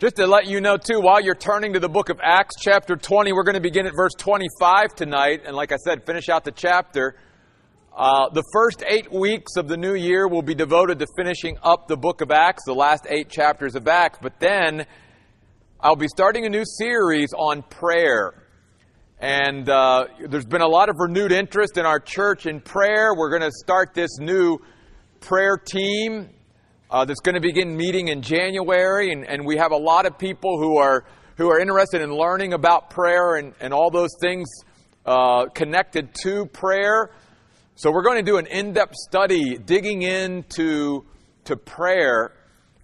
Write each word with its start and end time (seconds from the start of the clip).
Just 0.00 0.16
to 0.16 0.26
let 0.26 0.46
you 0.46 0.62
know, 0.62 0.78
too, 0.78 0.98
while 0.98 1.20
you're 1.20 1.34
turning 1.34 1.74
to 1.74 1.78
the 1.78 1.86
book 1.86 2.08
of 2.08 2.20
Acts, 2.22 2.54
chapter 2.58 2.96
20, 2.96 3.34
we're 3.34 3.42
going 3.42 3.56
to 3.56 3.60
begin 3.60 3.84
at 3.84 3.92
verse 3.94 4.14
25 4.16 4.94
tonight. 4.94 5.42
And 5.44 5.54
like 5.54 5.72
I 5.72 5.76
said, 5.76 6.06
finish 6.06 6.30
out 6.30 6.42
the 6.42 6.52
chapter. 6.52 7.16
Uh, 7.94 8.30
the 8.30 8.42
first 8.50 8.82
eight 8.88 9.12
weeks 9.12 9.56
of 9.58 9.68
the 9.68 9.76
new 9.76 9.92
year 9.92 10.26
will 10.26 10.40
be 10.40 10.54
devoted 10.54 11.00
to 11.00 11.06
finishing 11.18 11.58
up 11.62 11.86
the 11.86 11.98
book 11.98 12.22
of 12.22 12.30
Acts, 12.30 12.64
the 12.64 12.72
last 12.72 13.06
eight 13.10 13.28
chapters 13.28 13.74
of 13.74 13.86
Acts. 13.88 14.18
But 14.22 14.40
then 14.40 14.86
I'll 15.78 15.96
be 15.96 16.08
starting 16.08 16.46
a 16.46 16.48
new 16.48 16.64
series 16.64 17.34
on 17.36 17.60
prayer. 17.60 18.46
And 19.18 19.68
uh, 19.68 20.06
there's 20.30 20.46
been 20.46 20.62
a 20.62 20.68
lot 20.68 20.88
of 20.88 20.96
renewed 20.98 21.30
interest 21.30 21.76
in 21.76 21.84
our 21.84 22.00
church 22.00 22.46
in 22.46 22.62
prayer. 22.62 23.14
We're 23.14 23.28
going 23.28 23.42
to 23.42 23.52
start 23.52 23.92
this 23.92 24.16
new 24.18 24.60
prayer 25.20 25.58
team 25.58 26.30
uh, 26.90 27.04
that's 27.04 27.20
going 27.20 27.36
to 27.36 27.40
begin 27.40 27.76
meeting 27.76 28.08
in 28.08 28.20
January, 28.20 29.12
and, 29.12 29.24
and 29.24 29.46
we 29.46 29.56
have 29.56 29.72
a 29.72 29.76
lot 29.76 30.06
of 30.06 30.18
people 30.18 30.58
who 30.58 30.76
are 30.78 31.04
who 31.36 31.48
are 31.48 31.58
interested 31.58 32.02
in 32.02 32.10
learning 32.10 32.52
about 32.52 32.90
prayer 32.90 33.36
and, 33.36 33.54
and 33.60 33.72
all 33.72 33.90
those 33.90 34.10
things 34.20 34.46
uh, 35.06 35.46
connected 35.46 36.14
to 36.22 36.44
prayer. 36.46 37.10
So 37.76 37.90
we're 37.90 38.02
going 38.02 38.22
to 38.22 38.30
do 38.30 38.36
an 38.36 38.46
in-depth 38.46 38.94
study 38.94 39.56
digging 39.56 40.02
into 40.02 41.06
to 41.44 41.56
prayer 41.56 42.34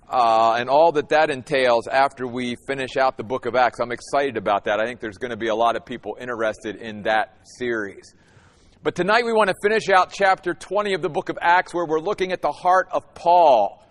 uh, 0.09 0.57
and 0.59 0.71
all 0.71 0.93
that 0.93 1.11
that 1.11 1.29
entails 1.29 1.87
after 1.87 2.27
we 2.27 2.57
finish 2.67 2.97
out 2.97 3.19
the 3.19 3.25
book 3.25 3.45
of 3.45 3.57
Acts. 3.57 3.79
I'm 3.79 3.93
excited 3.93 4.39
about 4.39 4.65
that. 4.65 4.81
I 4.81 4.87
think 4.87 5.01
there's 5.01 5.19
going 5.19 5.33
to 5.33 5.37
be 5.37 5.49
a 5.49 5.55
lot 5.55 5.77
of 5.77 5.85
people 5.85 6.17
interested 6.19 6.77
in 6.77 7.03
that 7.03 7.37
series. 7.59 8.15
But 8.83 8.95
tonight 8.95 9.27
we 9.27 9.33
want 9.33 9.51
to 9.51 9.57
finish 9.63 9.91
out 9.91 10.13
chapter 10.13 10.55
20 10.55 10.95
of 10.95 11.03
the 11.03 11.11
book 11.11 11.29
of 11.29 11.37
Acts 11.43 11.75
where 11.75 11.85
we're 11.85 12.01
looking 12.01 12.33
at 12.33 12.41
the 12.41 12.53
heart 12.53 12.89
of 12.91 13.15
Paul. 13.15 13.86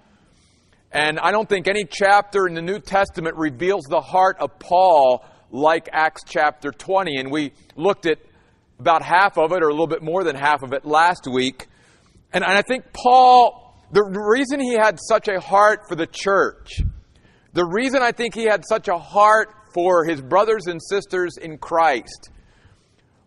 And 0.95 1.19
I 1.19 1.31
don't 1.31 1.49
think 1.49 1.67
any 1.67 1.83
chapter 1.83 2.47
in 2.47 2.53
the 2.53 2.61
New 2.61 2.79
Testament 2.79 3.35
reveals 3.35 3.83
the 3.83 3.99
heart 3.99 4.37
of 4.39 4.57
Paul 4.59 5.25
like 5.51 5.89
Acts 5.91 6.23
chapter 6.25 6.71
20. 6.71 7.17
And 7.17 7.29
we 7.29 7.51
looked 7.75 8.05
at 8.05 8.17
about 8.79 9.01
half 9.01 9.37
of 9.37 9.51
it, 9.51 9.61
or 9.61 9.67
a 9.67 9.71
little 9.71 9.87
bit 9.87 10.01
more 10.01 10.23
than 10.23 10.37
half 10.37 10.63
of 10.63 10.71
it, 10.71 10.85
last 10.85 11.27
week. 11.29 11.67
And, 12.31 12.45
I 12.45 12.61
think 12.61 12.93
Paul, 12.93 13.77
the 13.91 14.03
reason 14.03 14.61
he 14.61 14.75
had 14.75 14.97
such 15.01 15.27
a 15.27 15.37
heart 15.41 15.81
for 15.89 15.95
the 15.97 16.07
church, 16.07 16.79
the 17.51 17.65
reason 17.65 18.01
I 18.01 18.13
think 18.13 18.33
he 18.33 18.45
had 18.45 18.63
such 18.65 18.87
a 18.87 18.97
heart 18.97 19.49
for 19.73 20.05
his 20.05 20.21
brothers 20.21 20.67
and 20.67 20.81
sisters 20.81 21.35
in 21.35 21.57
Christ, 21.57 22.29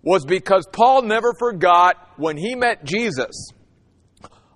was 0.01 0.25
because 0.25 0.67
Paul 0.73 1.03
never 1.03 1.35
forgot 1.39 2.15
when 2.17 2.39
he 2.39 2.55
met 2.55 2.85
Jesus 2.85 3.51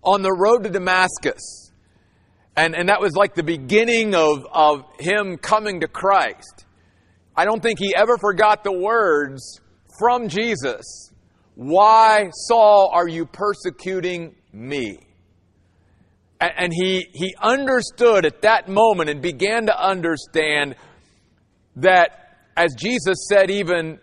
on 0.03 0.23
the 0.23 0.33
road 0.33 0.63
to 0.65 0.71
Damascus 0.71 1.62
and, 2.57 2.75
and 2.75 2.89
that 2.89 3.01
was 3.01 3.15
like 3.15 3.35
the 3.35 3.43
beginning 3.43 4.15
of, 4.15 4.47
of 4.53 4.85
him 4.99 5.39
coming 5.39 5.81
to 5.81 5.89
Christ. 5.89 6.67
I 7.35 7.45
don't 7.45 7.63
think 7.63 7.79
he 7.79 7.95
ever 7.97 8.19
forgot 8.19 8.63
the 8.63 8.73
words 8.73 9.61
from 9.99 10.29
Jesus 10.29 11.11
Why, 11.55 12.31
Saul, 12.33 12.91
are 12.93 13.09
you 13.09 13.27
persecuting 13.27 14.35
me? 14.53 14.99
And, 16.41 16.53
and 16.59 16.73
he, 16.75 17.07
he 17.13 17.35
understood 17.41 18.27
at 18.27 18.43
that 18.43 18.69
moment 18.69 19.11
and 19.11 19.23
began 19.23 19.67
to 19.67 19.79
understand 19.79 20.77
that, 21.77 22.37
as 22.57 22.75
Jesus 22.75 23.27
said, 23.31 23.51
even 23.51 23.99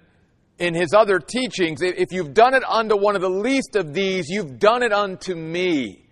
in 0.58 0.73
his 0.73 0.94
other 0.94 1.20
teachings, 1.20 1.81
if 1.81 2.11
you've 2.11 2.33
done 2.33 2.53
it 2.53 2.64
unto 2.67 2.97
one 2.97 3.16
of 3.16 3.22
the 3.22 3.30
least 3.30 3.75
of 3.75 3.94
these, 3.94 4.27
you've 4.27 4.59
done 4.59 4.83
it 4.83 4.92
unto 4.92 5.36
me. 5.36 6.05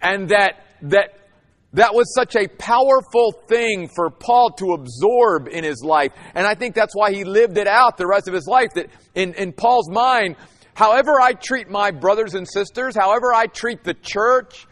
And 0.00 0.28
that, 0.28 0.64
that 0.82 1.27
that 1.74 1.94
was 1.94 2.14
such 2.14 2.34
a 2.34 2.48
powerful 2.48 3.32
thing 3.46 3.88
for 3.88 4.10
Paul 4.10 4.50
to 4.52 4.72
absorb 4.72 5.48
in 5.48 5.64
his 5.64 5.82
life. 5.84 6.12
And 6.34 6.46
I 6.46 6.54
think 6.54 6.74
that's 6.74 6.96
why 6.96 7.12
he 7.12 7.24
lived 7.24 7.58
it 7.58 7.66
out 7.66 7.98
the 7.98 8.06
rest 8.06 8.26
of 8.26 8.34
his 8.34 8.46
life. 8.46 8.70
That 8.74 8.88
in, 9.14 9.34
in 9.34 9.52
Paul's 9.52 9.90
mind, 9.90 10.36
however 10.74 11.20
I 11.20 11.34
treat 11.34 11.68
my 11.68 11.90
brothers 11.90 12.34
and 12.34 12.48
sisters, 12.48 12.96
however 12.96 13.34
I 13.34 13.46
treat 13.46 13.84
the 13.84 13.92
church, 13.94 14.66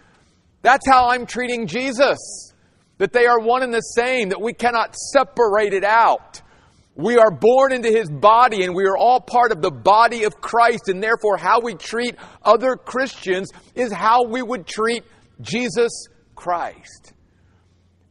that's 0.62 0.88
how 0.88 1.10
I'm 1.10 1.26
treating 1.26 1.66
Jesus. 1.66 2.18
That 2.96 3.12
they 3.12 3.26
are 3.26 3.40
one 3.40 3.62
and 3.62 3.74
the 3.74 3.80
same, 3.80 4.30
that 4.30 4.40
we 4.40 4.54
cannot 4.54 4.96
separate 4.96 5.74
it 5.74 5.84
out. 5.84 6.40
We 6.94 7.18
are 7.18 7.30
born 7.30 7.74
into 7.74 7.90
his 7.90 8.08
body 8.08 8.64
and 8.64 8.74
we 8.74 8.86
are 8.86 8.96
all 8.96 9.20
part 9.20 9.52
of 9.52 9.60
the 9.60 9.70
body 9.70 10.24
of 10.24 10.40
Christ, 10.40 10.88
and 10.88 11.02
therefore, 11.02 11.36
how 11.36 11.60
we 11.60 11.74
treat 11.74 12.16
other 12.42 12.74
Christians 12.74 13.50
is 13.74 13.92
how 13.92 14.24
we 14.24 14.40
would 14.40 14.66
treat 14.66 15.04
Jesus 15.42 16.08
Christ. 16.36 17.14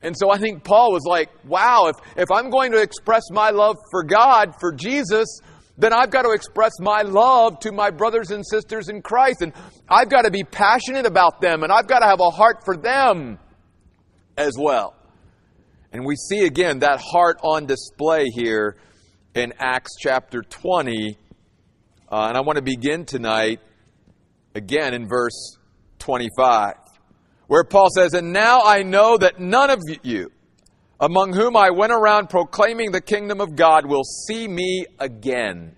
And 0.01 0.15
so 0.15 0.29
I 0.29 0.37
think 0.37 0.63
Paul 0.63 0.91
was 0.91 1.03
like, 1.07 1.29
wow, 1.45 1.87
if, 1.87 1.95
if 2.17 2.31
I'm 2.31 2.49
going 2.49 2.73
to 2.73 2.81
express 2.81 3.23
my 3.31 3.51
love 3.51 3.77
for 3.89 4.03
God, 4.03 4.53
for 4.59 4.71
Jesus, 4.71 5.39
then 5.77 5.93
I've 5.93 6.11
got 6.11 6.23
to 6.23 6.31
express 6.31 6.73
my 6.79 7.01
love 7.01 7.59
to 7.61 7.71
my 7.71 7.89
brothers 7.89 8.31
and 8.31 8.45
sisters 8.45 8.89
in 8.89 9.01
Christ. 9.01 9.41
And 9.41 9.53
I've 9.89 10.09
got 10.09 10.23
to 10.23 10.31
be 10.31 10.43
passionate 10.43 11.05
about 11.05 11.41
them, 11.41 11.63
and 11.63 11.71
I've 11.71 11.87
got 11.87 11.99
to 11.99 12.05
have 12.05 12.19
a 12.19 12.29
heart 12.29 12.57
for 12.65 12.77
them 12.77 13.39
as 14.37 14.53
well. 14.59 14.95
And 15.91 16.05
we 16.05 16.15
see 16.15 16.45
again 16.45 16.79
that 16.79 16.99
heart 16.99 17.39
on 17.41 17.65
display 17.65 18.25
here 18.25 18.77
in 19.33 19.53
Acts 19.59 19.95
chapter 19.99 20.41
20. 20.43 21.17
Uh, 22.11 22.25
and 22.27 22.37
I 22.37 22.41
want 22.41 22.57
to 22.57 22.61
begin 22.63 23.05
tonight 23.05 23.59
again 24.53 24.93
in 24.93 25.07
verse 25.07 25.57
25 25.99 26.84
where 27.47 27.63
Paul 27.63 27.89
says, 27.95 28.13
And 28.13 28.33
now 28.33 28.61
I 28.63 28.83
know 28.83 29.17
that 29.17 29.39
none 29.39 29.69
of 29.69 29.79
you, 30.03 30.31
among 30.99 31.33
whom 31.33 31.55
I 31.55 31.71
went 31.71 31.91
around 31.91 32.29
proclaiming 32.29 32.91
the 32.91 33.01
kingdom 33.01 33.41
of 33.41 33.55
God, 33.55 33.85
will 33.85 34.03
see 34.03 34.47
me 34.47 34.85
again. 34.99 35.75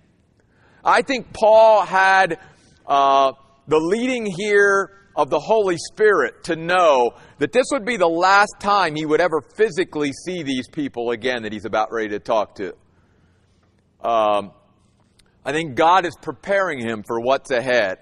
I 0.84 1.02
think 1.02 1.32
Paul 1.32 1.84
had 1.84 2.38
uh, 2.86 3.32
the 3.66 3.78
leading 3.78 4.26
here 4.26 4.90
of 5.14 5.30
the 5.30 5.40
Holy 5.40 5.76
Spirit 5.76 6.44
to 6.44 6.54
know 6.54 7.10
that 7.38 7.52
this 7.52 7.66
would 7.72 7.84
be 7.84 7.96
the 7.96 8.08
last 8.08 8.54
time 8.60 8.94
he 8.94 9.04
would 9.04 9.20
ever 9.20 9.40
physically 9.56 10.12
see 10.24 10.44
these 10.44 10.68
people 10.68 11.10
again 11.10 11.42
that 11.42 11.52
he's 11.52 11.64
about 11.64 11.88
ready 11.90 12.10
to 12.10 12.20
talk 12.20 12.54
to. 12.54 12.68
Um, 14.00 14.52
I 15.44 15.52
think 15.52 15.74
God 15.74 16.06
is 16.06 16.14
preparing 16.22 16.78
him 16.78 17.02
for 17.04 17.20
what's 17.20 17.50
ahead. 17.50 17.98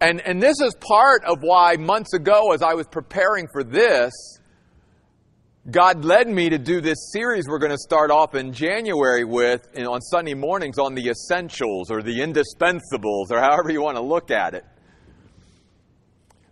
And, 0.00 0.20
and 0.20 0.42
this 0.42 0.60
is 0.60 0.74
part 0.80 1.24
of 1.24 1.38
why 1.40 1.76
months 1.76 2.14
ago, 2.14 2.52
as 2.52 2.62
I 2.62 2.74
was 2.74 2.86
preparing 2.86 3.46
for 3.52 3.64
this, 3.64 4.12
God 5.70 6.04
led 6.04 6.28
me 6.28 6.50
to 6.50 6.58
do 6.58 6.82
this 6.82 7.10
series 7.10 7.48
we're 7.48 7.58
going 7.58 7.72
to 7.72 7.78
start 7.78 8.10
off 8.10 8.34
in 8.34 8.52
January 8.52 9.24
with 9.24 9.66
in, 9.72 9.86
on 9.86 10.02
Sunday 10.02 10.34
mornings 10.34 10.78
on 10.78 10.94
the 10.94 11.08
essentials 11.08 11.90
or 11.90 12.02
the 12.02 12.20
indispensables 12.20 13.30
or 13.30 13.40
however 13.40 13.70
you 13.70 13.80
want 13.80 13.96
to 13.96 14.02
look 14.02 14.30
at 14.30 14.52
it. 14.52 14.64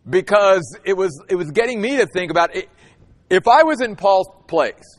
Because 0.09 0.79
it 0.85 0.97
was, 0.97 1.23
it 1.29 1.35
was 1.35 1.51
getting 1.51 1.81
me 1.81 1.99
to 1.99 2.07
think 2.07 2.31
about 2.31 2.57
it. 2.57 2.71
If 3.29 3.47
I 3.47 3.65
was 3.65 3.83
in 3.83 3.97
Paul's 3.97 4.29
place, 4.49 4.99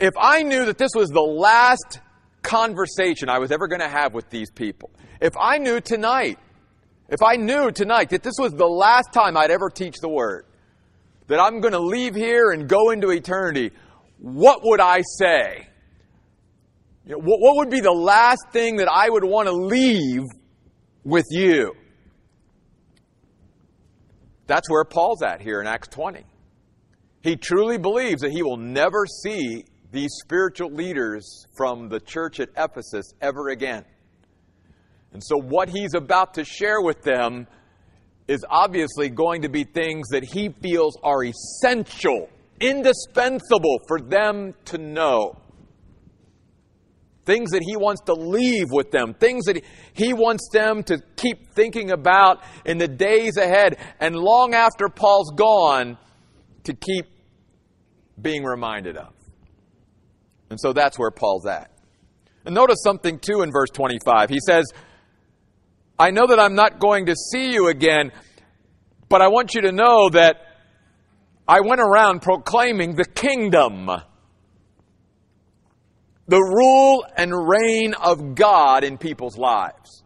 if 0.00 0.14
I 0.20 0.42
knew 0.42 0.64
that 0.66 0.78
this 0.78 0.90
was 0.94 1.08
the 1.10 1.20
last 1.20 2.00
conversation 2.42 3.28
I 3.28 3.38
was 3.38 3.52
ever 3.52 3.68
going 3.68 3.80
to 3.80 3.88
have 3.88 4.14
with 4.14 4.30
these 4.30 4.50
people, 4.50 4.90
if 5.20 5.34
I 5.40 5.58
knew 5.58 5.80
tonight 5.80 6.40
if 7.08 7.22
I 7.22 7.36
knew 7.36 7.70
tonight 7.70 8.10
that 8.10 8.22
this 8.22 8.34
was 8.38 8.52
the 8.52 8.66
last 8.66 9.12
time 9.12 9.36
I'd 9.36 9.50
ever 9.50 9.68
teach 9.68 9.96
the 10.00 10.08
Word, 10.08 10.46
that 11.28 11.40
I'm 11.40 11.60
going 11.60 11.72
to 11.72 11.80
leave 11.80 12.14
here 12.14 12.50
and 12.50 12.68
go 12.68 12.90
into 12.90 13.10
eternity, 13.10 13.70
what 14.18 14.60
would 14.62 14.80
I 14.80 15.02
say? 15.18 15.68
You 17.04 17.12
know, 17.12 17.18
what, 17.18 17.40
what 17.40 17.56
would 17.56 17.70
be 17.70 17.80
the 17.80 17.92
last 17.92 18.50
thing 18.52 18.76
that 18.76 18.88
I 18.88 19.08
would 19.08 19.24
want 19.24 19.48
to 19.48 19.52
leave 19.52 20.22
with 21.04 21.26
you? 21.30 21.74
That's 24.46 24.68
where 24.70 24.84
Paul's 24.84 25.22
at 25.22 25.40
here 25.40 25.60
in 25.60 25.66
Acts 25.66 25.88
20. 25.88 26.24
He 27.22 27.36
truly 27.36 27.78
believes 27.78 28.22
that 28.22 28.32
he 28.32 28.42
will 28.42 28.56
never 28.56 29.06
see 29.06 29.64
these 29.92 30.10
spiritual 30.22 30.70
leaders 30.70 31.46
from 31.56 31.88
the 31.88 32.00
church 32.00 32.40
at 32.40 32.48
Ephesus 32.56 33.12
ever 33.20 33.48
again. 33.48 33.84
And 35.12 35.22
so, 35.22 35.36
what 35.36 35.68
he's 35.68 35.94
about 35.94 36.34
to 36.34 36.44
share 36.44 36.80
with 36.80 37.02
them 37.02 37.46
is 38.28 38.44
obviously 38.48 39.10
going 39.10 39.42
to 39.42 39.48
be 39.48 39.64
things 39.64 40.08
that 40.08 40.24
he 40.24 40.48
feels 40.62 40.96
are 41.02 41.24
essential, 41.24 42.30
indispensable 42.60 43.80
for 43.86 44.00
them 44.00 44.54
to 44.66 44.78
know. 44.78 45.38
Things 47.24 47.50
that 47.50 47.62
he 47.62 47.76
wants 47.76 48.02
to 48.06 48.14
leave 48.14 48.66
with 48.70 48.90
them, 48.90 49.14
things 49.14 49.44
that 49.44 49.62
he 49.92 50.12
wants 50.12 50.48
them 50.52 50.82
to 50.84 50.98
keep 51.16 51.54
thinking 51.54 51.92
about 51.92 52.42
in 52.64 52.78
the 52.78 52.88
days 52.88 53.36
ahead, 53.36 53.76
and 54.00 54.16
long 54.16 54.54
after 54.54 54.88
Paul's 54.88 55.32
gone, 55.36 55.98
to 56.64 56.74
keep 56.74 57.06
being 58.20 58.44
reminded 58.44 58.96
of. 58.96 59.12
And 60.50 60.60
so 60.60 60.72
that's 60.72 60.98
where 60.98 61.10
Paul's 61.10 61.46
at. 61.46 61.70
And 62.44 62.54
notice 62.54 62.78
something 62.82 63.18
too 63.18 63.42
in 63.42 63.50
verse 63.52 63.70
25. 63.70 64.28
He 64.28 64.38
says, 64.44 64.66
I 66.02 66.10
know 66.10 66.26
that 66.26 66.40
I'm 66.40 66.56
not 66.56 66.80
going 66.80 67.06
to 67.06 67.14
see 67.14 67.52
you 67.52 67.68
again, 67.68 68.10
but 69.08 69.22
I 69.22 69.28
want 69.28 69.54
you 69.54 69.60
to 69.60 69.70
know 69.70 70.08
that 70.08 70.34
I 71.46 71.60
went 71.60 71.80
around 71.80 72.22
proclaiming 72.22 72.96
the 72.96 73.04
kingdom, 73.04 73.88
the 76.26 76.40
rule 76.40 77.06
and 77.16 77.32
reign 77.32 77.94
of 77.94 78.34
God 78.34 78.82
in 78.82 78.98
people's 78.98 79.38
lives. 79.38 80.02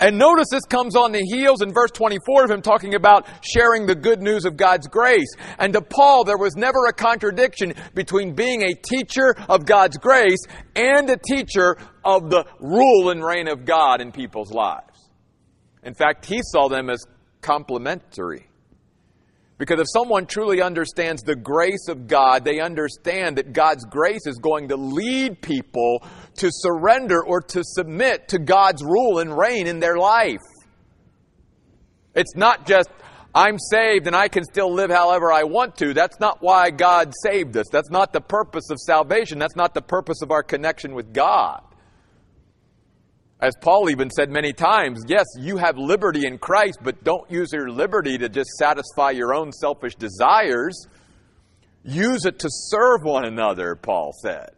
And 0.00 0.18
notice 0.18 0.48
this 0.50 0.64
comes 0.64 0.96
on 0.96 1.12
the 1.12 1.22
heels 1.22 1.62
in 1.62 1.72
verse 1.72 1.92
24 1.92 2.46
of 2.46 2.50
him 2.50 2.60
talking 2.60 2.96
about 2.96 3.28
sharing 3.40 3.86
the 3.86 3.94
good 3.94 4.20
news 4.20 4.44
of 4.44 4.56
God's 4.56 4.88
grace. 4.88 5.32
And 5.60 5.72
to 5.74 5.80
Paul, 5.80 6.24
there 6.24 6.38
was 6.38 6.56
never 6.56 6.86
a 6.88 6.92
contradiction 6.92 7.74
between 7.94 8.34
being 8.34 8.62
a 8.62 8.74
teacher 8.74 9.36
of 9.48 9.64
God's 9.64 9.96
grace 9.96 10.42
and 10.74 11.08
a 11.08 11.16
teacher 11.16 11.76
of 12.04 12.30
the 12.30 12.46
rule 12.58 13.10
and 13.10 13.24
reign 13.24 13.46
of 13.46 13.64
God 13.64 14.00
in 14.00 14.10
people's 14.10 14.50
lives. 14.50 14.89
In 15.82 15.94
fact, 15.94 16.26
he 16.26 16.40
saw 16.42 16.68
them 16.68 16.90
as 16.90 17.04
complementary. 17.40 18.46
Because 19.60 19.78
if 19.78 19.88
someone 19.92 20.24
truly 20.24 20.62
understands 20.62 21.22
the 21.22 21.36
grace 21.36 21.88
of 21.88 22.06
God, 22.06 22.44
they 22.44 22.60
understand 22.60 23.36
that 23.36 23.52
God's 23.52 23.84
grace 23.84 24.26
is 24.26 24.38
going 24.38 24.68
to 24.68 24.76
lead 24.76 25.42
people 25.42 26.02
to 26.36 26.48
surrender 26.50 27.22
or 27.22 27.42
to 27.42 27.62
submit 27.62 28.28
to 28.28 28.38
God's 28.38 28.82
rule 28.82 29.18
and 29.18 29.36
reign 29.36 29.66
in 29.66 29.78
their 29.78 29.98
life. 29.98 30.40
It's 32.14 32.34
not 32.34 32.66
just, 32.66 32.88
I'm 33.34 33.58
saved 33.58 34.06
and 34.06 34.16
I 34.16 34.28
can 34.28 34.44
still 34.44 34.72
live 34.72 34.90
however 34.90 35.30
I 35.30 35.44
want 35.44 35.76
to. 35.76 35.92
That's 35.92 36.18
not 36.20 36.38
why 36.40 36.70
God 36.70 37.12
saved 37.22 37.54
us. 37.58 37.66
That's 37.70 37.90
not 37.90 38.14
the 38.14 38.22
purpose 38.22 38.70
of 38.70 38.78
salvation. 38.78 39.38
That's 39.38 39.56
not 39.56 39.74
the 39.74 39.82
purpose 39.82 40.22
of 40.22 40.30
our 40.30 40.42
connection 40.42 40.94
with 40.94 41.12
God. 41.12 41.62
As 43.40 43.54
Paul 43.60 43.88
even 43.88 44.10
said 44.10 44.30
many 44.30 44.52
times, 44.52 45.02
yes, 45.08 45.24
you 45.38 45.56
have 45.56 45.78
liberty 45.78 46.26
in 46.26 46.36
Christ, 46.36 46.78
but 46.82 47.02
don't 47.04 47.30
use 47.30 47.52
your 47.52 47.70
liberty 47.70 48.18
to 48.18 48.28
just 48.28 48.50
satisfy 48.58 49.10
your 49.10 49.32
own 49.32 49.50
selfish 49.50 49.94
desires. 49.94 50.86
Use 51.82 52.26
it 52.26 52.38
to 52.40 52.48
serve 52.50 53.02
one 53.02 53.24
another, 53.24 53.76
Paul 53.76 54.12
said. 54.22 54.50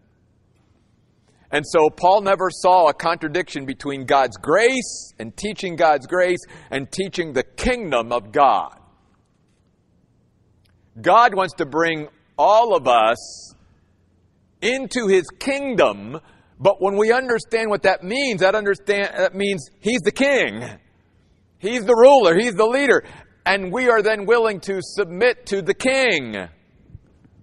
And 1.53 1.65
so 1.65 1.91
Paul 1.91 2.23
never 2.23 2.49
saw 2.51 2.89
a 2.89 2.95
contradiction 2.95 3.67
between 3.67 4.05
God's 4.05 4.37
grace 4.39 5.13
and 5.19 5.37
teaching 5.37 5.77
God's 5.77 6.07
grace 6.07 6.41
and 6.71 6.91
teaching 6.91 7.35
the 7.35 7.45
kingdom 7.45 8.11
of 8.11 8.33
God. 8.33 8.75
God 11.01 11.35
wants 11.35 11.55
to 11.55 11.67
bring 11.67 12.09
all 12.37 12.75
of 12.75 12.89
us 12.89 13.55
into 14.61 15.07
his 15.09 15.25
kingdom 15.39 16.21
but 16.59 16.81
when 16.81 16.97
we 16.97 17.13
understand 17.13 17.71
what 17.71 17.83
that 17.83 18.03
means, 18.03 18.41
that 18.41 18.55
understand 18.55 19.11
that 19.17 19.35
means 19.35 19.69
he's 19.81 20.01
the 20.03 20.13
king. 20.13 20.65
He's 21.59 21.85
the 21.85 21.95
ruler, 21.95 22.37
he's 22.37 22.55
the 22.55 22.67
leader, 22.67 23.05
and 23.47 23.73
we 23.73 23.89
are 23.89 24.03
then 24.03 24.27
willing 24.27 24.61
to 24.63 24.81
submit 24.83 25.47
to 25.47 25.63
the 25.63 25.75
king. 25.75 26.33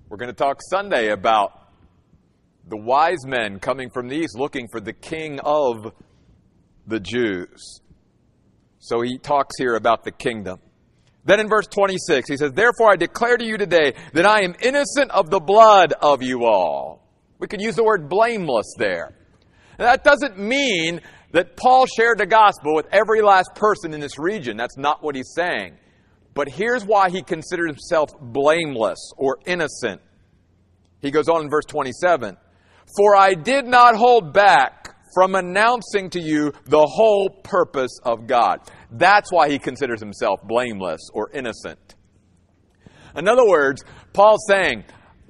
We're 0.09 0.17
going 0.17 0.27
to 0.27 0.33
talk 0.33 0.59
Sunday 0.69 1.09
about 1.09 1.51
the 2.67 2.77
wise 2.77 3.25
men 3.25 3.59
coming 3.59 3.89
from 3.89 4.07
the 4.07 4.15
east 4.15 4.37
looking 4.37 4.67
for 4.69 4.79
the 4.79 4.93
king 4.93 5.39
of 5.39 5.93
the 6.85 6.99
Jews. 6.99 7.81
So 8.79 9.01
he 9.01 9.17
talks 9.17 9.55
here 9.57 9.75
about 9.75 10.03
the 10.03 10.11
kingdom. 10.11 10.59
Then 11.25 11.39
in 11.39 11.47
verse 11.49 11.67
26, 11.67 12.29
he 12.29 12.37
says, 12.37 12.53
Therefore 12.53 12.91
I 12.91 12.95
declare 12.95 13.37
to 13.37 13.45
you 13.45 13.57
today 13.57 13.93
that 14.13 14.25
I 14.25 14.43
am 14.43 14.55
innocent 14.61 15.11
of 15.11 15.29
the 15.29 15.39
blood 15.39 15.93
of 15.93 16.23
you 16.23 16.45
all. 16.45 17.08
We 17.39 17.47
could 17.47 17.61
use 17.61 17.75
the 17.75 17.83
word 17.83 18.09
blameless 18.09 18.75
there. 18.77 19.15
And 19.77 19.87
that 19.87 20.03
doesn't 20.03 20.37
mean 20.37 21.01
that 21.31 21.55
Paul 21.55 21.85
shared 21.85 22.17
the 22.17 22.25
gospel 22.25 22.75
with 22.75 22.87
every 22.91 23.21
last 23.21 23.55
person 23.55 23.93
in 23.93 23.99
this 23.99 24.19
region. 24.19 24.57
That's 24.57 24.77
not 24.77 25.01
what 25.01 25.15
he's 25.15 25.31
saying. 25.35 25.77
But 26.33 26.49
here's 26.49 26.85
why 26.85 27.09
he 27.09 27.21
considers 27.21 27.67
himself 27.67 28.09
blameless 28.19 29.13
or 29.17 29.37
innocent. 29.45 30.01
He 31.01 31.11
goes 31.11 31.29
on 31.29 31.41
in 31.41 31.49
verse 31.49 31.65
27 31.65 32.37
For 32.97 33.15
I 33.15 33.33
did 33.33 33.65
not 33.65 33.95
hold 33.95 34.33
back 34.33 34.95
from 35.13 35.35
announcing 35.35 36.09
to 36.11 36.19
you 36.19 36.51
the 36.65 36.85
whole 36.85 37.29
purpose 37.29 37.99
of 38.03 38.27
God. 38.27 38.59
That's 38.91 39.31
why 39.31 39.49
he 39.49 39.59
considers 39.59 39.99
himself 39.99 40.41
blameless 40.43 41.01
or 41.13 41.31
innocent. 41.31 41.95
In 43.15 43.27
other 43.27 43.47
words, 43.47 43.83
Paul's 44.13 44.45
saying, 44.47 44.83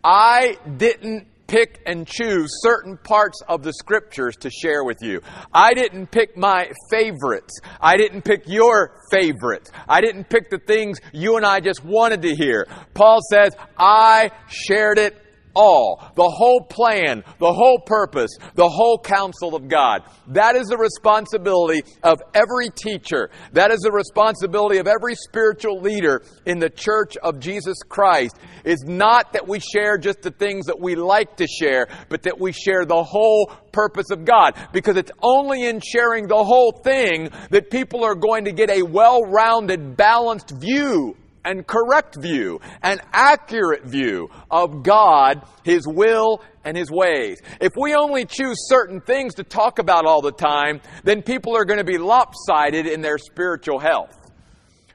I 0.03 0.57
didn't 0.77 1.27
pick 1.49 1.81
and 1.85 2.07
choose 2.07 2.49
certain 2.61 2.97
parts 2.97 3.41
of 3.49 3.63
the 3.63 3.73
scriptures 3.73 4.35
to 4.37 4.49
share 4.49 4.83
with 4.83 4.99
you. 5.01 5.19
I 5.51 5.73
didn't 5.73 6.11
pick 6.11 6.37
my 6.37 6.71
favorites. 6.91 7.59
I 7.81 7.97
didn't 7.97 8.21
pick 8.21 8.43
your 8.45 9.01
favorites. 9.11 9.71
I 9.87 9.99
didn't 10.01 10.29
pick 10.29 10.49
the 10.51 10.59
things 10.59 10.99
you 11.11 11.37
and 11.37 11.45
I 11.45 11.59
just 11.59 11.83
wanted 11.83 12.21
to 12.21 12.35
hear. 12.35 12.67
Paul 12.93 13.19
says, 13.31 13.55
I 13.77 14.31
shared 14.47 14.99
it 14.99 15.17
all, 15.59 16.11
the 16.15 16.29
whole 16.29 16.61
plan, 16.61 17.23
the 17.39 17.51
whole 17.51 17.79
purpose, 17.79 18.31
the 18.55 18.69
whole 18.69 18.97
counsel 18.97 19.55
of 19.55 19.67
God. 19.67 20.03
That 20.27 20.55
is 20.55 20.67
the 20.67 20.77
responsibility 20.77 21.83
of 22.01 22.21
every 22.33 22.69
teacher. 22.69 23.29
That 23.51 23.71
is 23.71 23.81
the 23.81 23.91
responsibility 23.91 24.77
of 24.77 24.87
every 24.87 25.15
spiritual 25.15 25.81
leader 25.81 26.23
in 26.45 26.59
the 26.59 26.69
church 26.69 27.17
of 27.17 27.39
Jesus 27.39 27.77
Christ. 27.87 28.37
Is 28.63 28.83
not 28.85 29.33
that 29.33 29.47
we 29.47 29.59
share 29.59 29.97
just 29.97 30.21
the 30.21 30.31
things 30.31 30.65
that 30.67 30.79
we 30.79 30.95
like 30.95 31.37
to 31.37 31.47
share, 31.47 31.87
but 32.07 32.23
that 32.23 32.39
we 32.39 32.51
share 32.51 32.85
the 32.85 33.03
whole 33.03 33.51
purpose 33.71 34.11
of 34.11 34.25
God. 34.25 34.53
Because 34.71 34.95
it's 34.95 35.11
only 35.21 35.65
in 35.65 35.81
sharing 35.81 36.27
the 36.27 36.43
whole 36.43 36.71
thing 36.83 37.29
that 37.49 37.69
people 37.69 38.03
are 38.03 38.15
going 38.15 38.45
to 38.45 38.51
get 38.51 38.69
a 38.69 38.83
well-rounded, 38.83 39.97
balanced 39.97 40.51
view 40.51 41.15
and 41.45 41.65
correct 41.65 42.15
view, 42.19 42.59
an 42.81 42.99
accurate 43.13 43.85
view 43.85 44.29
of 44.49 44.83
God, 44.83 45.45
His 45.63 45.87
will, 45.87 46.41
and 46.63 46.75
His 46.75 46.91
ways. 46.91 47.41
If 47.61 47.73
we 47.79 47.95
only 47.95 48.25
choose 48.25 48.67
certain 48.67 49.01
things 49.01 49.35
to 49.35 49.43
talk 49.43 49.79
about 49.79 50.05
all 50.05 50.21
the 50.21 50.31
time, 50.31 50.81
then 51.03 51.21
people 51.21 51.55
are 51.55 51.65
going 51.65 51.79
to 51.79 51.85
be 51.85 51.97
lopsided 51.97 52.85
in 52.85 53.01
their 53.01 53.17
spiritual 53.17 53.79
health. 53.79 54.15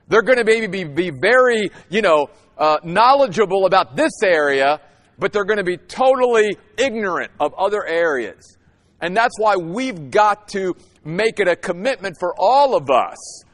They're 0.09 0.23
going 0.23 0.39
to 0.39 0.45
maybe 0.45 0.67
be, 0.67 0.85
be 0.85 1.11
very, 1.11 1.71
you 1.89 2.03
know, 2.03 2.29
uh, 2.59 2.79
knowledgeable 2.85 3.67
about 3.67 3.97
this 3.97 4.23
area, 4.23 4.81
but 5.19 5.33
they're 5.33 5.45
going 5.45 5.59
to 5.59 5.65
be 5.65 5.77
totally 5.77 6.57
ignorant 6.77 7.33
of 7.41 7.55
other 7.55 7.85
areas. 7.85 8.59
And 9.01 9.17
that's 9.17 9.39
why 9.39 9.57
we've 9.57 10.11
got 10.11 10.49
to 10.49 10.75
make 11.05 11.41
it 11.41 11.49
a 11.49 11.57
commitment 11.57 12.17
for 12.19 12.35
all 12.39 12.77
of 12.77 12.91
us 12.91 13.45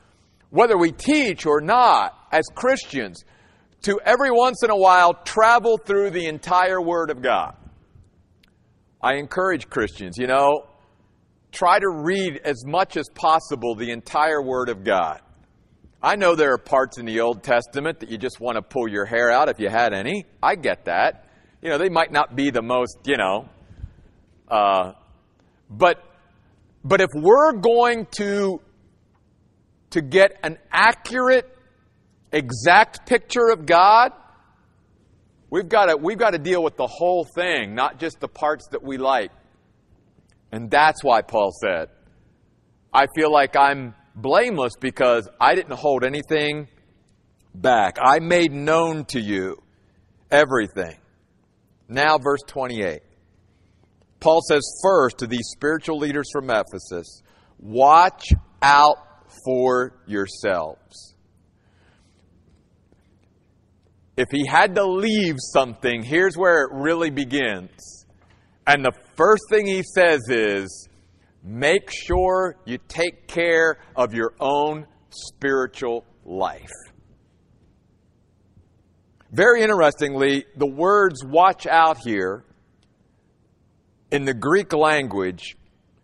whether 0.50 0.76
we 0.76 0.92
teach 0.92 1.46
or 1.46 1.60
not, 1.60 2.16
as 2.30 2.44
Christians, 2.54 3.24
to 3.82 3.98
every 4.04 4.30
once 4.30 4.62
in 4.62 4.70
a 4.70 4.76
while 4.76 5.14
travel 5.24 5.78
through 5.78 6.10
the 6.10 6.26
entire 6.26 6.80
Word 6.80 7.10
of 7.10 7.22
God. 7.22 7.56
I 9.02 9.14
encourage 9.14 9.70
Christians, 9.70 10.18
you 10.18 10.26
know, 10.26 10.66
try 11.52 11.78
to 11.78 11.88
read 11.88 12.40
as 12.44 12.64
much 12.66 12.96
as 12.96 13.08
possible 13.14 13.74
the 13.74 13.90
entire 13.90 14.42
Word 14.42 14.68
of 14.68 14.84
God. 14.84 15.20
I 16.02 16.16
know 16.16 16.34
there 16.34 16.52
are 16.52 16.58
parts 16.58 16.98
in 16.98 17.06
the 17.06 17.20
Old 17.20 17.42
Testament 17.42 18.00
that 18.00 18.10
you 18.10 18.18
just 18.18 18.40
want 18.40 18.56
to 18.56 18.62
pull 18.62 18.88
your 18.88 19.04
hair 19.04 19.30
out 19.30 19.48
if 19.48 19.60
you 19.60 19.68
had 19.68 19.92
any. 19.92 20.24
I 20.42 20.54
get 20.54 20.86
that. 20.86 21.26
You 21.62 21.68
know, 21.68 21.78
they 21.78 21.90
might 21.90 22.10
not 22.10 22.34
be 22.34 22.50
the 22.50 22.62
most, 22.62 22.98
you 23.04 23.18
know, 23.18 23.48
uh, 24.48 24.92
but 25.68 26.02
but 26.82 27.02
if 27.02 27.10
we're 27.14 27.52
going 27.52 28.06
to 28.12 28.60
to 29.90 30.00
get 30.00 30.38
an 30.42 30.58
accurate, 30.70 31.56
exact 32.32 33.06
picture 33.06 33.48
of 33.48 33.66
God, 33.66 34.12
we've 35.50 35.68
got 35.68 35.86
to, 35.86 35.96
we've 35.96 36.18
got 36.18 36.30
to 36.30 36.38
deal 36.38 36.62
with 36.62 36.76
the 36.76 36.86
whole 36.86 37.24
thing, 37.24 37.74
not 37.74 37.98
just 37.98 38.20
the 38.20 38.28
parts 38.28 38.68
that 38.72 38.82
we 38.82 38.98
like. 38.98 39.30
And 40.52 40.70
that's 40.70 41.04
why 41.04 41.22
Paul 41.22 41.52
said, 41.60 41.88
I 42.92 43.06
feel 43.14 43.32
like 43.32 43.56
I'm 43.56 43.94
blameless 44.16 44.72
because 44.80 45.28
I 45.40 45.54
didn't 45.54 45.76
hold 45.76 46.04
anything 46.04 46.68
back. 47.54 47.98
I 48.00 48.18
made 48.18 48.52
known 48.52 49.04
to 49.06 49.20
you 49.20 49.62
everything. 50.30 50.96
Now, 51.88 52.18
verse 52.18 52.40
28. 52.46 53.02
Paul 54.20 54.40
says 54.46 54.62
first 54.82 55.18
to 55.18 55.26
these 55.26 55.48
spiritual 55.50 55.98
leaders 55.98 56.28
from 56.32 56.50
Ephesus, 56.50 57.22
watch 57.58 58.28
out 58.62 58.98
for 59.44 60.00
yourselves. 60.06 61.14
If 64.16 64.26
he 64.30 64.46
had 64.46 64.74
to 64.74 64.84
leave 64.84 65.36
something, 65.38 66.02
here's 66.02 66.36
where 66.36 66.64
it 66.64 66.70
really 66.72 67.10
begins. 67.10 68.06
And 68.66 68.84
the 68.84 68.92
first 69.16 69.42
thing 69.50 69.66
he 69.66 69.82
says 69.82 70.20
is 70.28 70.88
make 71.42 71.90
sure 71.90 72.56
you 72.66 72.78
take 72.88 73.26
care 73.26 73.78
of 73.96 74.12
your 74.12 74.34
own 74.38 74.86
spiritual 75.10 76.04
life. 76.24 76.70
Very 79.32 79.62
interestingly, 79.62 80.44
the 80.56 80.66
words 80.66 81.24
watch 81.24 81.66
out 81.66 81.98
here 82.04 82.44
in 84.10 84.24
the 84.24 84.34
Greek 84.34 84.72
language 84.72 85.56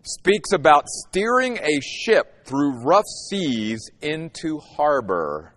speaks 0.06 0.52
about 0.52 0.84
steering 0.88 1.58
a 1.58 1.80
ship 1.80 2.46
through 2.46 2.82
rough 2.82 3.04
seas 3.28 3.90
into 4.00 4.58
harbor. 4.58 5.52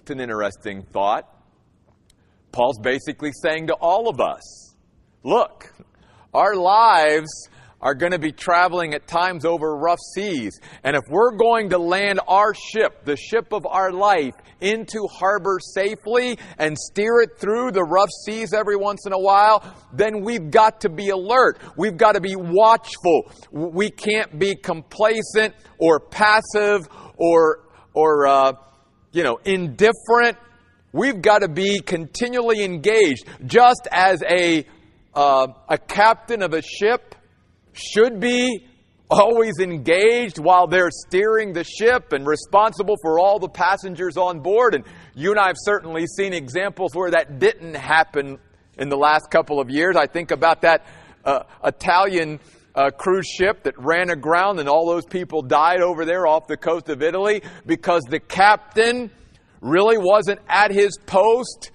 It's 0.00 0.10
an 0.10 0.20
interesting 0.20 0.82
thought. 0.92 1.28
Paul's 2.52 2.78
basically 2.78 3.32
saying 3.42 3.66
to 3.66 3.74
all 3.74 4.08
of 4.08 4.20
us 4.20 4.74
look, 5.22 5.74
our 6.32 6.54
lives 6.54 7.48
are 7.80 7.94
going 7.94 8.12
to 8.12 8.18
be 8.18 8.32
traveling 8.32 8.94
at 8.94 9.06
times 9.06 9.44
over 9.44 9.76
rough 9.76 9.98
seas. 10.14 10.60
And 10.82 10.96
if 10.96 11.02
we're 11.08 11.36
going 11.36 11.70
to 11.70 11.78
land 11.78 12.20
our 12.26 12.54
ship, 12.54 13.04
the 13.04 13.16
ship 13.16 13.52
of 13.52 13.66
our 13.66 13.92
life, 13.92 14.34
into 14.60 15.06
harbor 15.12 15.58
safely 15.60 16.38
and 16.58 16.76
steer 16.78 17.20
it 17.20 17.38
through 17.38 17.72
the 17.72 17.82
rough 17.82 18.08
seas 18.24 18.54
every 18.54 18.76
once 18.76 19.06
in 19.06 19.12
a 19.12 19.18
while, 19.18 19.62
then 19.92 20.22
we've 20.22 20.50
got 20.50 20.80
to 20.80 20.88
be 20.88 21.10
alert. 21.10 21.58
We've 21.76 21.96
got 21.96 22.12
to 22.12 22.20
be 22.20 22.36
watchful. 22.36 23.30
We 23.50 23.90
can't 23.90 24.38
be 24.38 24.56
complacent 24.56 25.54
or 25.78 26.00
passive 26.00 26.88
or, 27.16 27.64
or, 27.92 28.26
uh, 28.26 28.52
you 29.12 29.22
know, 29.22 29.38
indifferent. 29.44 30.38
We've 30.92 31.20
got 31.20 31.40
to 31.40 31.48
be 31.48 31.80
continually 31.80 32.64
engaged, 32.64 33.26
just 33.44 33.86
as 33.92 34.22
a, 34.22 34.64
uh, 35.14 35.48
a 35.68 35.76
captain 35.76 36.42
of 36.42 36.54
a 36.54 36.62
ship 36.62 37.14
should 37.76 38.20
be 38.20 38.66
always 39.08 39.58
engaged 39.60 40.38
while 40.38 40.66
they're 40.66 40.90
steering 40.90 41.52
the 41.52 41.64
ship 41.64 42.12
and 42.12 42.26
responsible 42.26 42.96
for 43.02 43.18
all 43.18 43.38
the 43.38 43.48
passengers 43.48 44.16
on 44.16 44.40
board. 44.40 44.74
And 44.74 44.84
you 45.14 45.30
and 45.30 45.38
I 45.38 45.46
have 45.46 45.56
certainly 45.58 46.06
seen 46.06 46.32
examples 46.32 46.94
where 46.94 47.10
that 47.12 47.38
didn't 47.38 47.74
happen 47.74 48.38
in 48.78 48.88
the 48.88 48.96
last 48.96 49.30
couple 49.30 49.60
of 49.60 49.70
years. 49.70 49.96
I 49.96 50.06
think 50.06 50.30
about 50.30 50.62
that 50.62 50.86
uh, 51.24 51.44
Italian 51.64 52.40
uh, 52.74 52.90
cruise 52.90 53.26
ship 53.26 53.62
that 53.62 53.74
ran 53.78 54.10
aground 54.10 54.60
and 54.60 54.68
all 54.68 54.86
those 54.86 55.06
people 55.06 55.40
died 55.42 55.80
over 55.80 56.04
there 56.04 56.26
off 56.26 56.46
the 56.46 56.56
coast 56.56 56.88
of 56.88 57.02
Italy 57.02 57.42
because 57.64 58.02
the 58.08 58.20
captain 58.20 59.10
really 59.60 59.98
wasn't 59.98 60.40
at 60.48 60.70
his 60.70 60.98
post 61.06 61.70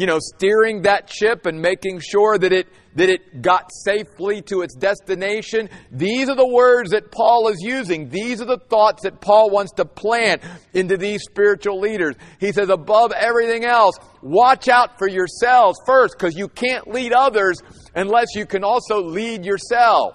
you 0.00 0.06
know, 0.06 0.18
steering 0.18 0.80
that 0.80 1.12
ship 1.12 1.44
and 1.44 1.60
making 1.60 2.00
sure 2.00 2.38
that 2.38 2.54
it, 2.54 2.66
that 2.94 3.10
it 3.10 3.42
got 3.42 3.70
safely 3.84 4.40
to 4.40 4.62
its 4.62 4.74
destination. 4.74 5.68
These 5.92 6.30
are 6.30 6.34
the 6.34 6.48
words 6.48 6.92
that 6.92 7.12
Paul 7.12 7.48
is 7.48 7.58
using. 7.60 8.08
These 8.08 8.40
are 8.40 8.46
the 8.46 8.56
thoughts 8.70 9.02
that 9.02 9.20
Paul 9.20 9.50
wants 9.50 9.72
to 9.72 9.84
plant 9.84 10.40
into 10.72 10.96
these 10.96 11.24
spiritual 11.24 11.80
leaders. 11.80 12.14
He 12.38 12.50
says, 12.50 12.70
above 12.70 13.12
everything 13.12 13.66
else, 13.66 13.94
watch 14.22 14.68
out 14.68 14.96
for 14.96 15.06
yourselves 15.06 15.78
first, 15.84 16.14
because 16.18 16.34
you 16.34 16.48
can't 16.48 16.88
lead 16.88 17.12
others 17.12 17.58
unless 17.94 18.28
you 18.34 18.46
can 18.46 18.64
also 18.64 19.02
lead 19.02 19.44
yourself. 19.44 20.14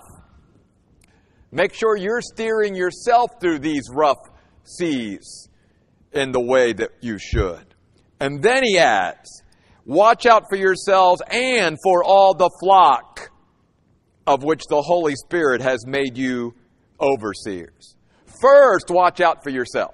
Make 1.51 1.75
sure 1.75 1.95
you're 1.95 2.23
steering 2.23 2.73
yourself 2.73 3.39
through 3.39 3.59
these 3.59 3.83
rough 3.93 4.31
seas 4.63 5.47
in 6.11 6.31
the 6.31 6.41
way 6.41 6.73
that 6.73 6.89
you 7.01 7.19
should. 7.19 7.75
And 8.19 8.41
then 8.41 8.63
he 8.63 8.79
adds, 8.79 9.43
Watch 9.85 10.25
out 10.25 10.49
for 10.49 10.55
yourselves 10.55 11.21
and 11.29 11.77
for 11.83 12.03
all 12.03 12.33
the 12.33 12.49
flock 12.59 13.31
of 14.25 14.43
which 14.43 14.63
the 14.67 14.81
Holy 14.81 15.15
Spirit 15.15 15.61
has 15.61 15.85
made 15.85 16.17
you 16.17 16.55
overseers. 16.99 17.95
First, 18.41 18.89
watch 18.89 19.21
out 19.21 19.43
for 19.43 19.51
yourself. 19.51 19.93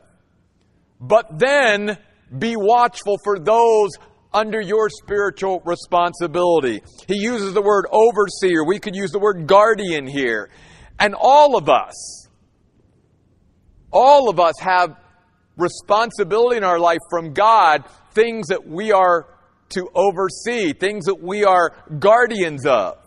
But 1.00 1.38
then, 1.38 1.98
be 2.38 2.55
watchful 2.55 3.17
for 3.24 3.38
those 3.38 3.89
under 4.33 4.62
your 4.62 4.89
spiritual 4.89 5.62
responsibility. 5.65 6.81
He 7.07 7.17
uses 7.17 7.53
the 7.53 7.62
word 7.62 7.86
overseer. 7.91 8.63
We 8.63 8.79
could 8.79 8.95
use 8.95 9.12
the 9.12 9.19
word 9.19 9.45
guardian 9.45 10.07
here. 10.07 10.50
And 11.00 11.15
all 11.19 11.57
of 11.57 11.67
us, 11.67 12.29
all 13.91 14.29
of 14.29 14.39
us 14.39 14.57
have 14.60 14.95
responsibility 15.57 16.57
in 16.57 16.63
our 16.63 16.79
life 16.79 17.00
from 17.10 17.33
God, 17.33 17.83
things 18.13 18.48
that 18.48 18.65
we 18.65 18.93
are 18.93 19.27
to 19.71 19.89
oversee, 19.93 20.73
things 20.73 21.05
that 21.05 21.21
we 21.21 21.43
are 21.43 21.71
guardians 21.99 22.65
of. 22.65 22.97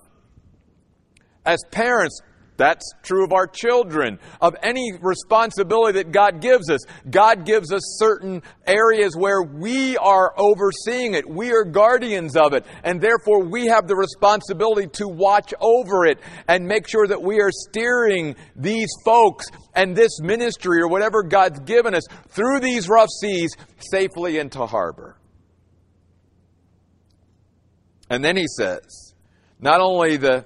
As 1.45 1.59
parents, 1.71 2.21
that's 2.57 2.93
true 3.03 3.25
of 3.25 3.33
our 3.33 3.47
children, 3.47 4.19
of 4.41 4.55
any 4.63 4.93
responsibility 5.01 5.99
that 5.99 6.13
God 6.13 6.41
gives 6.41 6.71
us. 6.71 6.81
God 7.11 7.45
gives 7.45 7.73
us 7.73 7.83
certain 7.99 8.43
areas 8.67 9.17
where 9.17 9.43
we 9.43 9.97
are 9.97 10.33
overseeing 10.37 11.15
it. 11.15 11.29
We 11.29 11.53
are 11.53 11.65
guardians 11.65 12.37
of 12.37 12.53
it. 12.53 12.65
And 12.85 13.01
therefore, 13.01 13.45
we 13.45 13.67
have 13.67 13.89
the 13.89 13.97
responsibility 13.97 14.87
to 14.95 15.09
watch 15.09 15.53
over 15.61 16.07
it 16.07 16.19
and 16.47 16.67
make 16.67 16.89
sure 16.89 17.07
that 17.07 17.23
we 17.23 17.41
are 17.41 17.51
steering 17.51 18.37
these 18.55 18.91
folks 19.05 19.47
and 19.75 19.97
this 19.97 20.21
ministry 20.21 20.81
or 20.81 20.89
whatever 20.89 21.25
God's 21.25 21.59
given 21.61 21.95
us 21.95 22.05
through 22.29 22.61
these 22.61 22.89
rough 22.89 23.11
seas 23.21 23.51
safely 23.79 24.39
into 24.39 24.65
harbor. 24.65 25.17
And 28.11 28.25
then 28.25 28.37
he 28.37 28.47
says, 28.47 29.15
not 29.61 29.81
only 29.81 30.17
the, 30.17 30.45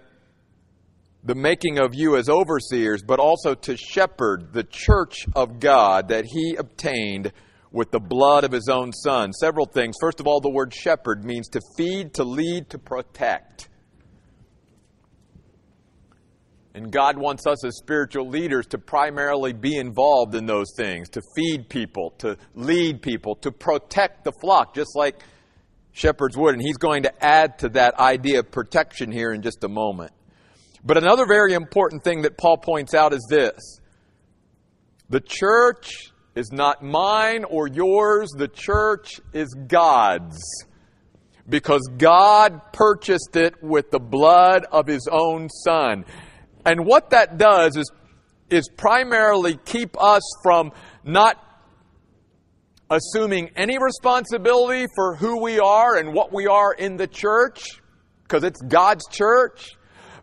the 1.25 1.35
making 1.35 1.79
of 1.79 1.95
you 1.95 2.17
as 2.17 2.29
overseers, 2.29 3.03
but 3.03 3.19
also 3.19 3.55
to 3.55 3.77
shepherd 3.77 4.53
the 4.53 4.65
church 4.65 5.27
of 5.35 5.59
God 5.61 6.09
that 6.09 6.25
he 6.25 6.55
obtained 6.55 7.33
with 7.71 7.91
the 7.91 8.01
blood 8.01 8.45
of 8.45 8.53
his 8.53 8.69
own 8.69 8.93
son. 8.93 9.33
Several 9.33 9.67
things. 9.67 9.97
First 10.01 10.21
of 10.21 10.27
all, 10.27 10.41
the 10.41 10.51
word 10.51 10.73
shepherd 10.73 11.25
means 11.25 11.49
to 11.49 11.61
feed, 11.77 12.15
to 12.15 12.25
lead, 12.25 12.71
to 12.71 12.79
protect. 12.79 13.69
And 16.75 16.93
God 16.93 17.19
wants 17.19 17.47
us 17.47 17.65
as 17.65 17.77
spiritual 17.77 18.29
leaders 18.29 18.67
to 18.69 18.79
primarily 18.79 19.53
be 19.53 19.77
involved 19.77 20.37
in 20.37 20.47
those 20.47 20.73
things, 20.77 21.09
to 21.11 21.23
feed 21.35 21.69
people, 21.69 22.15
to 22.19 22.37
lead 22.55 23.03
people, 23.03 23.35
to 23.37 23.51
protect 23.51 24.23
the 24.23 24.33
flock, 24.41 24.75
just 24.75 24.95
like 24.95 25.17
shepherds 25.99 26.37
would. 26.37 26.55
And 26.55 26.63
he's 26.63 26.77
going 26.77 27.03
to 27.03 27.25
add 27.25 27.59
to 27.61 27.71
that 27.71 27.99
idea 27.99 28.41
of 28.41 28.51
protection 28.51 29.11
here 29.11 29.33
in 29.33 29.43
just 29.43 29.65
a 29.65 29.69
moment. 29.69 30.13
But 30.85 30.97
another 30.97 31.27
very 31.27 31.55
important 31.55 32.05
thing 32.05 32.23
that 32.23 32.39
Paul 32.39 32.57
points 32.57 32.95
out 32.95 33.13
is 33.13 33.27
this 33.29 33.81
the 35.11 35.21
church 35.21 36.13
is 36.35 36.53
not 36.53 36.83
mine 36.83 37.45
or 37.45 37.67
yours, 37.67 38.31
the 38.37 38.49
church 38.49 39.21
is 39.33 39.55
God's. 39.67 40.39
Because 41.49 41.89
God 41.97 42.61
purchased 42.75 43.35
it 43.35 43.55
with 43.63 43.91
the 43.91 43.99
blood 43.99 44.67
of 44.71 44.87
his 44.87 45.09
own 45.11 45.49
son. 45.49 46.05
And 46.67 46.85
what 46.85 47.11
that 47.11 47.39
does 47.39 47.75
is, 47.79 47.91
is 48.51 48.69
primarily 48.77 49.57
keep 49.65 49.97
us 49.99 50.23
from 50.43 50.73
not 51.05 51.43
assuming 52.91 53.51
any 53.57 53.79
responsibility 53.79 54.87
for 54.95 55.15
who 55.17 55.43
we 55.43 55.59
are 55.59 55.97
and 55.97 56.13
what 56.13 56.33
we 56.33 56.47
are 56.47 56.73
in 56.73 56.97
the 56.97 57.07
church, 57.07 57.81
because 58.23 58.45
it's 58.45 58.61
God's 58.63 59.07
church. 59.09 59.75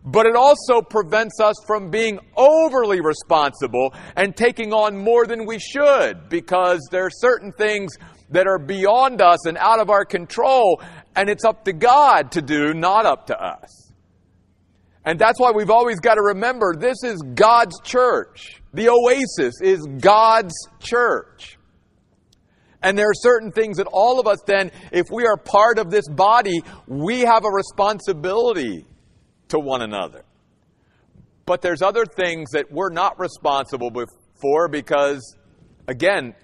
But 0.04 0.26
it 0.26 0.36
also 0.36 0.82
prevents 0.82 1.40
us 1.40 1.56
from 1.66 1.90
being 1.90 2.20
overly 2.36 3.00
responsible 3.00 3.92
and 4.14 4.36
taking 4.36 4.72
on 4.72 4.96
more 4.96 5.26
than 5.26 5.46
we 5.46 5.58
should, 5.58 6.28
because 6.28 6.80
there 6.92 7.06
are 7.06 7.10
certain 7.10 7.50
things 7.50 7.92
that 8.30 8.46
are 8.46 8.58
beyond 8.58 9.20
us 9.20 9.46
and 9.46 9.56
out 9.58 9.80
of 9.80 9.90
our 9.90 10.04
control, 10.04 10.80
and 11.16 11.28
it's 11.28 11.44
up 11.44 11.64
to 11.64 11.72
God 11.72 12.32
to 12.32 12.42
do, 12.42 12.72
not 12.72 13.04
up 13.06 13.26
to 13.28 13.40
us. 13.40 13.92
And 15.04 15.18
that's 15.18 15.38
why 15.38 15.52
we've 15.52 15.70
always 15.70 16.00
got 16.00 16.14
to 16.14 16.22
remember 16.22 16.74
this 16.76 17.02
is 17.04 17.22
God's 17.34 17.80
church. 17.82 18.60
The 18.74 18.88
oasis 18.88 19.60
is 19.60 19.86
God's 20.00 20.54
church. 20.80 21.55
And 22.86 22.96
there 22.96 23.08
are 23.08 23.14
certain 23.14 23.50
things 23.50 23.78
that 23.78 23.88
all 23.88 24.20
of 24.20 24.28
us 24.28 24.38
then, 24.46 24.70
if 24.92 25.06
we 25.10 25.26
are 25.26 25.36
part 25.36 25.80
of 25.80 25.90
this 25.90 26.08
body, 26.08 26.62
we 26.86 27.22
have 27.22 27.44
a 27.44 27.50
responsibility 27.50 28.86
to 29.48 29.58
one 29.58 29.82
another. 29.82 30.24
But 31.46 31.62
there's 31.62 31.82
other 31.82 32.04
things 32.06 32.50
that 32.52 32.70
we're 32.70 32.92
not 32.92 33.18
responsible 33.18 33.90
for 34.40 34.68
because, 34.68 35.36
again, 35.88 36.36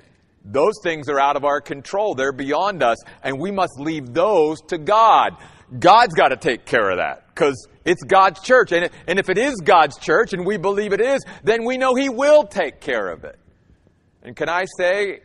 those 0.44 0.74
things 0.82 1.08
are 1.08 1.20
out 1.20 1.36
of 1.36 1.44
our 1.44 1.60
control. 1.60 2.16
They're 2.16 2.32
beyond 2.32 2.82
us, 2.82 2.98
and 3.22 3.38
we 3.38 3.52
must 3.52 3.78
leave 3.78 4.12
those 4.12 4.60
to 4.62 4.78
God. 4.78 5.36
God's 5.78 6.14
got 6.14 6.30
to 6.30 6.36
take 6.36 6.66
care 6.66 6.90
of 6.90 6.96
that 6.96 7.28
because 7.28 7.68
it's 7.84 8.02
God's 8.02 8.40
church. 8.40 8.72
And, 8.72 8.90
and 9.06 9.20
if 9.20 9.30
it 9.30 9.38
is 9.38 9.60
God's 9.62 9.96
church 9.96 10.32
and 10.32 10.44
we 10.44 10.56
believe 10.56 10.92
it 10.92 11.00
is, 11.00 11.24
then 11.44 11.64
we 11.64 11.78
know 11.78 11.94
He 11.94 12.08
will 12.08 12.42
take 12.42 12.80
care 12.80 13.10
of 13.10 13.22
it. 13.22 13.38
And 14.24 14.34
can 14.34 14.48
I 14.48 14.64
say, 14.76 15.20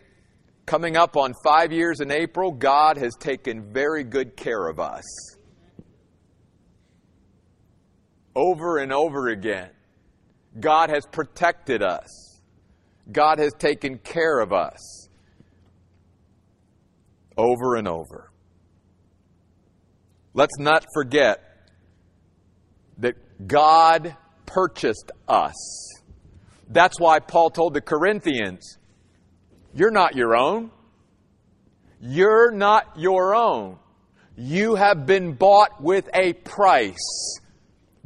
Coming 0.67 0.97
up 0.97 1.15
on 1.15 1.33
five 1.45 1.71
years 1.71 2.01
in 2.01 2.11
April, 2.11 2.51
God 2.51 2.97
has 2.97 3.15
taken 3.15 3.71
very 3.71 4.03
good 4.03 4.35
care 4.35 4.67
of 4.67 4.81
us. 4.81 5.05
Over 8.35 8.79
and 8.79 8.91
over 8.91 9.29
again, 9.29 9.69
God 10.59 10.89
has 10.89 11.05
protected 11.09 11.81
us. 11.81 12.41
God 13.09 13.39
has 13.39 13.53
taken 13.57 13.97
care 13.99 14.41
of 14.41 14.51
us. 14.51 15.07
Over 17.37 17.75
and 17.77 17.87
over. 17.87 18.29
Let's 20.33 20.59
not 20.59 20.85
forget 20.93 21.39
that 22.97 23.47
God 23.47 24.17
purchased 24.45 25.11
us. 25.29 26.01
That's 26.67 26.99
why 26.99 27.19
Paul 27.19 27.51
told 27.51 27.73
the 27.73 27.81
Corinthians, 27.81 28.76
you're 29.73 29.91
not 29.91 30.15
your 30.15 30.35
own. 30.35 30.71
You're 31.99 32.51
not 32.51 32.93
your 32.97 33.35
own. 33.35 33.77
You 34.35 34.75
have 34.75 35.05
been 35.05 35.33
bought 35.33 35.81
with 35.81 36.09
a 36.13 36.33
price 36.33 37.39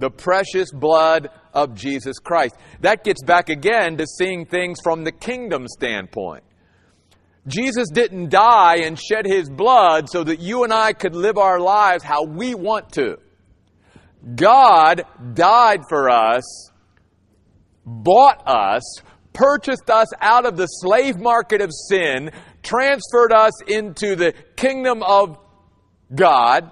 the 0.02 0.10
precious 0.10 0.72
blood 0.72 1.30
of 1.54 1.76
Jesus 1.76 2.18
Christ. 2.20 2.56
That 2.82 3.04
gets 3.04 3.24
back 3.24 3.50
again 3.50 3.98
to 3.98 4.08
seeing 4.08 4.46
things 4.46 4.80
from 4.84 5.04
the 5.04 5.12
kingdom 5.12 5.68
standpoint. 5.68 6.44
Jesus 7.48 7.90
didn't 7.90 8.30
die 8.30 8.78
and 8.84 9.00
shed 9.00 9.26
his 9.26 9.50
blood 9.50 10.10
so 10.10 10.24
that 10.24 10.40
you 10.40 10.64
and 10.64 10.74
I 10.74 10.94
could 10.94 11.16
live 11.16 11.38
our 11.38 11.60
lives 11.60 12.04
how 12.04 12.24
we 12.24 12.54
want 12.54 12.92
to. 12.94 13.18
God 14.36 15.04
died 15.34 15.82
for 15.90 16.10
us, 16.10 16.70
bought 17.86 18.48
us, 18.48 18.84
purchased 19.34 19.90
us 19.90 20.08
out 20.20 20.46
of 20.46 20.58
the 20.58 20.68
slave 20.68 21.18
market 21.18 21.62
of 21.62 21.72
sin, 21.72 22.32
transferred 22.64 23.32
us 23.32 23.54
into 23.68 24.16
the 24.16 24.34
kingdom 24.56 25.04
of 25.04 25.38
God, 26.14 26.72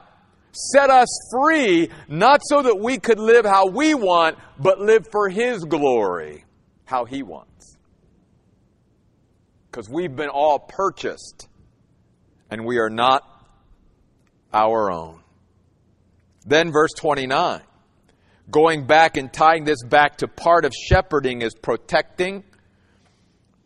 set 0.52 0.90
us 0.90 1.08
free, 1.32 1.90
not 2.08 2.42
so 2.44 2.62
that 2.62 2.80
we 2.80 2.98
could 2.98 3.20
live 3.20 3.46
how 3.46 3.68
we 3.68 3.94
want, 3.94 4.38
but 4.58 4.80
live 4.80 5.08
for 5.12 5.30
His 5.30 5.64
glory, 5.64 6.46
how 6.86 7.06
He 7.06 7.24
wants. 7.24 7.78
Because 9.72 9.90
we've 9.90 10.16
been 10.16 10.30
all 10.30 10.60
purchased, 10.60 11.48
and 12.50 12.66
we 12.66 12.80
are 12.80 12.90
not 12.90 13.24
our 14.52 14.92
own. 14.92 15.22
Then, 16.46 16.72
verse 16.72 16.92
29, 16.98 17.62
going 18.50 18.88
back 18.88 19.18
and 19.18 19.32
tying 19.32 19.66
this 19.66 19.84
back 19.84 20.18
to 20.18 20.28
part 20.28 20.66
of 20.66 20.74
shepherding 20.74 21.42
is 21.42 21.54
protecting. 21.54 22.44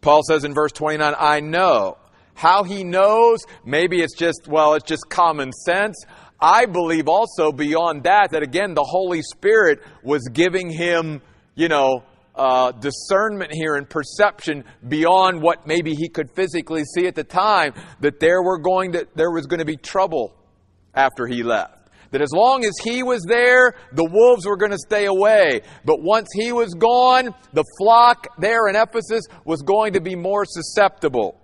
Paul 0.04 0.22
says 0.28 0.44
in 0.44 0.54
verse 0.54 0.72
29, 0.74 1.16
I 1.18 1.40
know. 1.40 1.98
How 2.36 2.64
he 2.64 2.84
knows, 2.84 3.46
maybe 3.64 4.02
it's 4.02 4.16
just, 4.16 4.48
well, 4.48 4.74
it's 4.74 4.86
just 4.86 5.10
common 5.10 5.52
sense. 5.52 6.04
I 6.40 6.66
believe 6.66 7.08
also 7.08 7.52
beyond 7.52 8.04
that, 8.04 8.32
that 8.32 8.44
again, 8.44 8.74
the 8.74 8.84
Holy 8.84 9.22
Spirit 9.22 9.80
was 10.04 10.28
giving 10.34 10.70
him, 10.70 11.22
you 11.56 11.70
know, 11.70 12.04
uh, 12.36 12.72
discernment 12.72 13.54
here 13.54 13.76
and 13.76 13.88
perception 13.90 14.66
beyond 14.88 15.42
what 15.42 15.68
maybe 15.68 15.94
he 15.94 16.10
could 16.10 16.32
physically 16.32 16.84
see 16.84 17.08
at 17.08 17.16
the 17.16 17.24
time, 17.24 17.74
that 18.02 18.20
there 18.20 18.42
were 18.42 18.58
going 18.58 18.94
to, 18.94 19.08
there 19.16 19.32
was 19.32 19.46
going 19.46 19.60
to 19.60 19.66
be 19.66 19.78
trouble 19.78 20.36
after 20.94 21.28
he 21.28 21.44
left. 21.44 21.83
That 22.14 22.22
as 22.22 22.32
long 22.32 22.64
as 22.64 22.74
he 22.84 23.02
was 23.02 23.24
there, 23.28 23.74
the 23.92 24.06
wolves 24.06 24.46
were 24.46 24.56
going 24.56 24.72
to 24.72 24.78
stay 24.78 25.06
away. 25.06 25.62
But 25.84 26.04
once 26.04 26.30
he 26.32 26.52
was 26.52 26.76
gone, 26.76 27.34
the 27.54 27.66
flock 27.80 28.28
there 28.38 28.68
in 28.68 28.76
Ephesus 28.76 29.24
was 29.46 29.64
going 29.64 29.94
to 29.94 30.00
be 30.00 30.16
more 30.16 30.46
susceptible. 30.46 31.42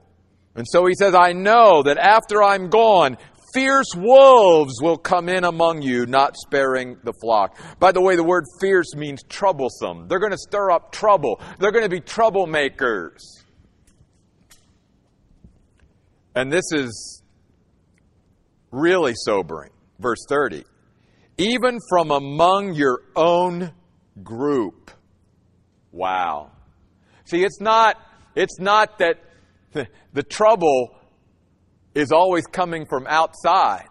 And 0.54 0.68
so 0.70 0.86
he 0.86 0.94
says, 0.94 1.16
I 1.16 1.34
know 1.34 1.82
that 1.82 1.98
after 1.98 2.44
I'm 2.44 2.70
gone, 2.70 3.18
fierce 3.52 3.96
wolves 3.96 4.76
will 4.80 4.98
come 4.98 5.28
in 5.28 5.44
among 5.44 5.82
you, 5.82 6.06
not 6.06 6.38
sparing 6.38 6.98
the 7.04 7.14
flock. 7.14 7.58
By 7.80 7.92
the 7.92 8.02
way, 8.02 8.16
the 8.16 8.24
word 8.24 8.44
fierce 8.62 8.94
means 8.96 9.24
troublesome. 9.24 10.08
They're 10.08 10.20
going 10.20 10.34
to 10.34 10.38
stir 10.38 10.70
up 10.70 10.92
trouble, 10.92 11.42
they're 11.58 11.72
going 11.72 11.84
to 11.84 11.90
be 11.90 12.02
troublemakers. 12.02 13.22
And 16.36 16.52
this 16.52 16.72
is 16.72 17.24
really 18.72 19.14
sobering. 19.16 19.72
Verse 20.00 20.26
30. 20.28 20.64
Even 21.38 21.80
from 21.90 22.12
among 22.12 22.74
your 22.74 23.02
own 23.16 23.72
group. 24.24 24.92
Wow. 25.92 26.52
See, 27.26 27.44
it's 27.44 27.62
not, 27.62 27.98
it's 28.36 28.60
not 28.60 29.00
that 29.00 29.20
the, 29.74 29.88
the 30.14 30.24
trouble 30.24 30.96
is 31.94 32.12
always 32.12 32.46
coming 32.48 32.86
from 32.90 33.06
outside. 33.08 33.86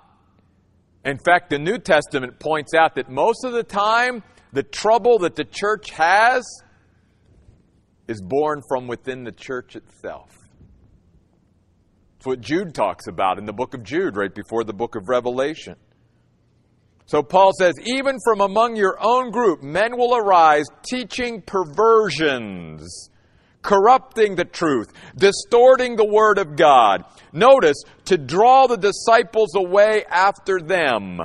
In 1.04 1.18
fact, 1.18 1.50
the 1.50 1.58
New 1.58 1.78
Testament 1.78 2.38
points 2.38 2.74
out 2.74 2.96
that 2.96 3.08
most 3.08 3.44
of 3.44 3.52
the 3.52 3.62
time, 3.62 4.22
the 4.52 4.62
trouble 4.62 5.20
that 5.20 5.37
the 5.37 5.44
church 5.44 5.90
has 5.90 6.44
is 8.09 8.20
born 8.22 8.62
from 8.68 8.88
within 8.88 9.24
the 9.24 9.33
church 9.33 9.76
itself. 9.76 10.30
It's 12.16 12.26
what 12.26 12.40
Jude 12.40 12.74
talks 12.74 13.06
about 13.06 13.38
in 13.38 13.44
the 13.44 13.52
book 13.52 13.74
of 13.74 13.85
Jude, 13.85 14.16
right 14.16 14.35
before 14.35 14.64
the 14.64 14.72
book 14.72 14.96
of 14.96 15.09
Revelation. 15.09 15.76
So 17.09 17.23
Paul 17.23 17.51
says, 17.59 17.75
even 17.85 18.18
from 18.25 18.40
among 18.40 18.77
your 18.77 18.97
own 19.01 19.31
group, 19.31 19.62
men 19.62 19.97
will 19.97 20.14
arise 20.14 20.66
teaching 20.83 21.42
perversions 21.42 23.11
corrupting 23.62 24.35
the 24.35 24.44
truth, 24.44 24.92
distorting 25.16 25.97
the 25.97 26.07
word 26.07 26.38
of 26.38 26.57
God. 26.57 27.05
Notice, 27.33 27.83
to 28.07 28.16
draw 28.16 28.66
the 28.66 28.77
disciples 28.77 29.55
away 29.55 30.05
after 30.09 30.61
them. 30.61 31.21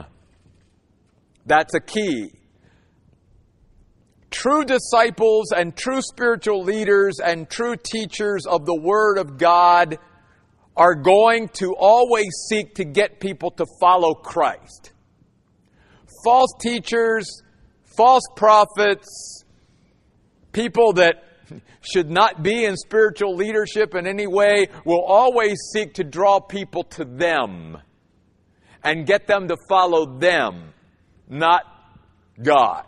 That's 1.45 1.73
a 1.75 1.79
key. 1.79 2.31
True 4.29 4.65
disciples 4.65 5.51
and 5.55 5.75
true 5.75 6.01
spiritual 6.01 6.63
leaders 6.63 7.19
and 7.23 7.49
true 7.49 7.75
teachers 7.75 8.45
of 8.47 8.65
the 8.65 8.75
Word 8.75 9.19
of 9.19 9.37
God 9.37 9.99
are 10.75 10.95
going 10.95 11.49
to 11.49 11.75
always 11.77 12.29
seek 12.49 12.73
to 12.75 12.83
get 12.83 13.19
people 13.19 13.51
to 13.51 13.65
follow 13.79 14.15
Christ. 14.15 14.92
False 16.23 16.53
teachers, 16.59 17.43
false 17.97 18.23
prophets, 18.35 19.43
people 20.51 20.93
that 20.93 21.23
should 21.81 22.09
not 22.09 22.41
be 22.41 22.65
in 22.65 22.77
spiritual 22.77 23.35
leadership 23.35 23.95
in 23.95 24.07
any 24.07 24.27
way 24.27 24.67
will 24.85 25.03
always 25.03 25.59
seek 25.73 25.95
to 25.95 26.03
draw 26.03 26.39
people 26.39 26.83
to 26.83 27.03
them 27.03 27.77
and 28.83 29.05
get 29.05 29.27
them 29.27 29.47
to 29.47 29.57
follow 29.69 30.17
them, 30.17 30.73
not 31.29 31.63
God. 32.41 32.85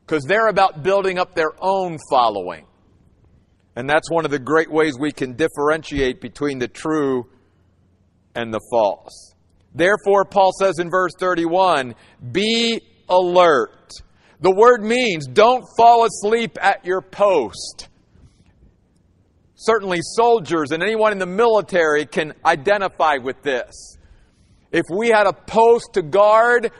Because 0.00 0.24
they're 0.24 0.48
about 0.48 0.82
building 0.82 1.18
up 1.18 1.34
their 1.34 1.52
own 1.60 1.98
following. 2.10 2.66
And 3.76 3.88
that's 3.88 4.10
one 4.10 4.24
of 4.24 4.30
the 4.30 4.38
great 4.38 4.70
ways 4.70 4.96
we 4.98 5.12
can 5.12 5.34
differentiate 5.34 6.20
between 6.20 6.58
the 6.58 6.68
true 6.68 7.26
and 8.34 8.52
the 8.52 8.60
false. 8.70 9.34
Therefore, 9.74 10.24
Paul 10.24 10.52
says 10.58 10.78
in 10.78 10.90
verse 10.90 11.12
31 11.18 11.94
be 12.32 12.80
alert. 13.08 13.92
The 14.40 14.54
word 14.54 14.82
means 14.82 15.26
don't 15.26 15.64
fall 15.76 16.04
asleep 16.04 16.56
at 16.60 16.84
your 16.84 17.00
post. 17.00 17.88
Certainly, 19.56 19.98
soldiers 20.02 20.70
and 20.70 20.82
anyone 20.82 21.10
in 21.10 21.18
the 21.18 21.26
military 21.26 22.06
can 22.06 22.34
identify 22.44 23.16
with 23.16 23.42
this. 23.42 23.98
If 24.70 24.84
we 24.90 25.08
had 25.08 25.26
a 25.26 25.32
post 25.32 25.94
to 25.94 26.02
guard, 26.02 26.70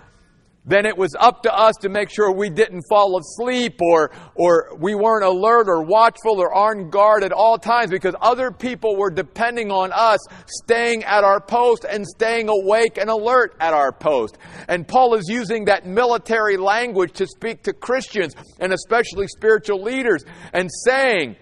then 0.69 0.85
it 0.85 0.97
was 0.97 1.17
up 1.19 1.43
to 1.43 1.55
us 1.55 1.75
to 1.81 1.89
make 1.89 2.11
sure 2.11 2.31
we 2.31 2.51
didn't 2.51 2.83
fall 2.91 3.19
asleep 3.19 3.81
or, 3.81 4.11
or 4.35 4.77
we 4.79 4.95
weren't 4.95 5.25
alert 5.25 5.67
or 5.67 5.83
watchful 5.83 6.39
or 6.41 6.55
on 6.55 6.91
guard 6.91 7.25
at 7.25 7.33
all 7.33 7.59
times 7.59 7.91
because 7.91 8.15
other 8.21 8.51
people 8.51 8.95
were 8.97 9.11
depending 9.11 9.71
on 9.71 9.91
us 9.93 10.21
staying 10.47 11.05
at 11.05 11.25
our 11.25 11.41
post 11.41 11.87
and 11.89 12.07
staying 12.07 12.51
awake 12.51 12.99
and 12.99 13.09
alert 13.09 13.57
at 13.61 13.73
our 13.73 13.93
post. 13.93 14.37
And 14.69 14.87
Paul 14.87 15.15
is 15.15 15.25
using 15.29 15.65
that 15.65 15.87
military 15.87 16.59
language 16.59 17.15
to 17.15 17.27
speak 17.27 17.63
to 17.63 17.73
Christians 17.73 18.35
and 18.61 18.73
especially 18.73 19.27
spiritual 19.27 19.83
leaders 19.83 20.23
and 20.53 20.69
saying, 20.85 21.37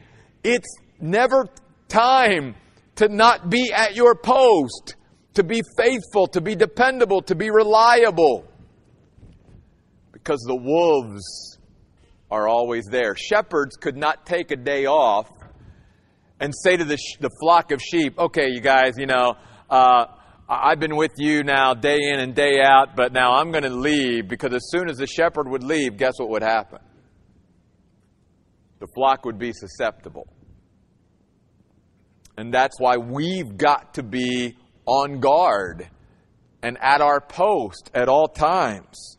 it's 0.45 0.73
never 1.01 1.49
time 1.89 2.55
to 2.97 3.09
not 3.09 3.51
be 3.51 3.73
at 3.73 3.97
your 3.97 4.15
post, 4.15 4.95
to 5.35 5.43
be 5.43 5.63
faithful, 5.77 6.29
to 6.29 6.41
be 6.41 6.55
dependable, 6.55 7.23
to 7.23 7.35
be 7.35 7.51
reliable. 7.51 8.45
Because 10.27 10.41
the 10.41 10.57
wolves 10.57 11.57
are 12.33 12.49
always 12.49 12.87
there. 12.91 13.15
Shepherds 13.15 13.77
could 13.77 13.97
not 13.97 14.27
take 14.27 14.51
a 14.51 14.57
day 14.57 14.87
off 14.87 15.31
and 16.41 16.53
say 16.65 16.77
to 16.77 16.83
the, 16.85 16.97
sh- 16.97 17.19
the 17.21 17.31
flock 17.41 17.71
of 17.71 17.81
sheep, 17.81 18.19
okay, 18.19 18.49
you 18.49 18.61
guys, 18.61 18.95
you 18.99 19.07
know, 19.07 19.37
uh, 19.71 20.07
I've 20.49 20.81
been 20.81 20.97
with 20.97 21.13
you 21.17 21.45
now 21.45 21.75
day 21.75 21.99
in 22.13 22.19
and 22.19 22.35
day 22.35 22.61
out, 22.61 22.97
but 22.97 23.13
now 23.13 23.35
I'm 23.35 23.53
going 23.53 23.63
to 23.63 23.71
leave 23.71 24.27
because 24.27 24.53
as 24.53 24.69
soon 24.69 24.91
as 24.91 24.97
the 24.97 25.07
shepherd 25.07 25.49
would 25.49 25.63
leave, 25.63 25.97
guess 25.97 26.15
what 26.19 26.31
would 26.31 26.43
happen? 26.43 26.81
The 28.81 28.89
flock 28.97 29.25
would 29.25 29.39
be 29.39 29.53
susceptible. 29.53 30.27
And 32.37 32.53
that's 32.53 32.81
why 32.81 32.97
we've 32.97 33.57
got 33.57 33.95
to 33.95 34.03
be 34.03 34.57
on 34.87 35.21
guard 35.21 35.89
and 36.65 36.77
at 36.81 37.01
our 37.01 37.21
post 37.21 37.93
at 37.95 38.09
all 38.09 38.27
times. 38.27 39.16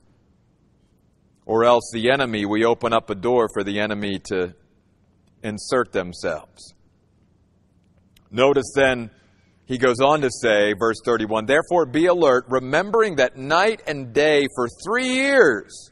Or 1.47 1.63
else 1.63 1.89
the 1.91 2.11
enemy, 2.11 2.45
we 2.45 2.63
open 2.65 2.93
up 2.93 3.09
a 3.09 3.15
door 3.15 3.47
for 3.51 3.63
the 3.63 3.79
enemy 3.79 4.19
to 4.25 4.53
insert 5.41 5.91
themselves. 5.91 6.75
Notice 8.29 8.71
then, 8.75 9.09
he 9.65 9.77
goes 9.77 9.99
on 9.99 10.21
to 10.21 10.29
say, 10.29 10.73
verse 10.73 10.97
31, 11.03 11.45
Therefore 11.45 11.85
be 11.85 12.05
alert, 12.05 12.45
remembering 12.49 13.15
that 13.15 13.37
night 13.37 13.81
and 13.87 14.13
day 14.13 14.45
for 14.55 14.67
three 14.85 15.07
years 15.07 15.89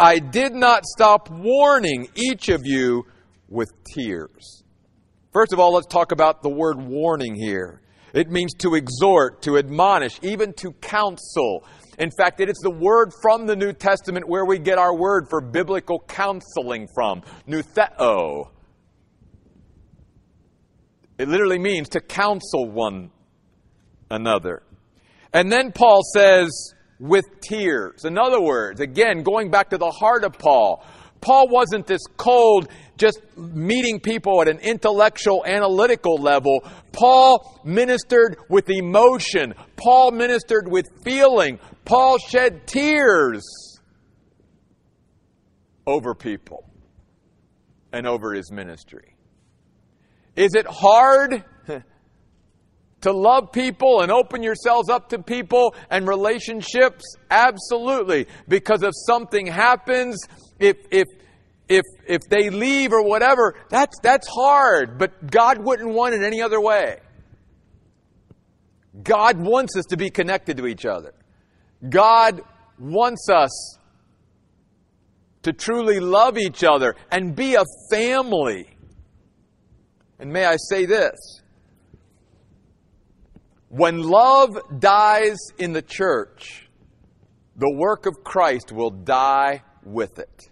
I 0.00 0.18
did 0.18 0.54
not 0.54 0.86
stop 0.86 1.28
warning 1.28 2.08
each 2.14 2.48
of 2.48 2.62
you 2.64 3.04
with 3.50 3.70
tears. 3.94 4.64
First 5.30 5.52
of 5.52 5.60
all, 5.60 5.74
let's 5.74 5.86
talk 5.88 6.10
about 6.10 6.42
the 6.42 6.48
word 6.48 6.80
warning 6.80 7.34
here. 7.34 7.82
It 8.14 8.30
means 8.30 8.54
to 8.60 8.76
exhort, 8.76 9.42
to 9.42 9.58
admonish, 9.58 10.18
even 10.22 10.54
to 10.54 10.72
counsel. 10.80 11.64
In 12.00 12.10
fact, 12.10 12.40
it 12.40 12.48
is 12.48 12.58
the 12.62 12.70
word 12.70 13.12
from 13.20 13.46
the 13.46 13.54
New 13.54 13.74
Testament 13.74 14.26
where 14.26 14.46
we 14.46 14.58
get 14.58 14.78
our 14.78 14.96
word 14.96 15.26
for 15.28 15.42
biblical 15.42 16.02
counseling 16.08 16.88
from, 16.94 17.22
noutheo. 17.46 17.90
Oh. 17.98 18.50
It 21.18 21.28
literally 21.28 21.58
means 21.58 21.90
to 21.90 22.00
counsel 22.00 22.66
one 22.68 23.10
another. 24.10 24.62
And 25.34 25.52
then 25.52 25.72
Paul 25.72 26.00
says, 26.14 26.74
with 26.98 27.26
tears. 27.42 28.04
In 28.06 28.16
other 28.16 28.40
words, 28.40 28.80
again, 28.80 29.22
going 29.22 29.50
back 29.50 29.70
to 29.70 29.78
the 29.78 29.90
heart 29.90 30.24
of 30.24 30.38
Paul, 30.38 30.82
Paul 31.20 31.48
wasn't 31.48 31.86
this 31.86 32.02
cold, 32.16 32.68
just 32.96 33.20
meeting 33.36 34.00
people 34.00 34.40
at 34.40 34.48
an 34.48 34.58
intellectual, 34.60 35.44
analytical 35.44 36.16
level. 36.16 36.64
Paul 36.92 37.60
ministered 37.64 38.36
with 38.48 38.70
emotion. 38.70 39.54
Paul 39.76 40.12
ministered 40.12 40.70
with 40.70 40.86
feeling. 41.02 41.58
Paul 41.90 42.18
shed 42.18 42.68
tears 42.68 43.42
over 45.84 46.14
people 46.14 46.70
and 47.92 48.06
over 48.06 48.32
his 48.32 48.52
ministry. 48.52 49.16
Is 50.36 50.54
it 50.54 50.68
hard 50.68 51.44
to 53.00 53.12
love 53.12 53.50
people 53.50 54.02
and 54.02 54.12
open 54.12 54.40
yourselves 54.40 54.88
up 54.88 55.08
to 55.08 55.18
people 55.20 55.74
and 55.90 56.06
relationships? 56.06 57.02
Absolutely. 57.28 58.28
Because 58.46 58.84
if 58.84 58.92
something 58.94 59.48
happens, 59.48 60.16
if, 60.60 60.76
if, 60.92 61.08
if, 61.68 61.82
if 62.06 62.20
they 62.30 62.50
leave 62.50 62.92
or 62.92 63.02
whatever, 63.02 63.56
that's, 63.68 63.98
that's 64.00 64.28
hard. 64.28 64.96
But 64.96 65.28
God 65.28 65.58
wouldn't 65.58 65.92
want 65.92 66.14
it 66.14 66.22
any 66.22 66.40
other 66.40 66.60
way. 66.60 67.00
God 69.02 69.40
wants 69.40 69.76
us 69.76 69.86
to 69.86 69.96
be 69.96 70.10
connected 70.10 70.56
to 70.58 70.68
each 70.68 70.86
other. 70.86 71.14
God 71.88 72.42
wants 72.78 73.28
us 73.28 73.78
to 75.42 75.52
truly 75.52 76.00
love 76.00 76.36
each 76.36 76.62
other 76.64 76.94
and 77.10 77.34
be 77.34 77.54
a 77.54 77.64
family. 77.90 78.66
And 80.18 80.32
may 80.32 80.44
I 80.44 80.56
say 80.56 80.84
this 80.86 81.40
when 83.68 84.02
love 84.02 84.58
dies 84.80 85.38
in 85.58 85.72
the 85.72 85.82
church, 85.82 86.68
the 87.56 87.72
work 87.72 88.06
of 88.06 88.24
Christ 88.24 88.72
will 88.72 88.90
die 88.90 89.62
with 89.84 90.18
it. 90.18 90.50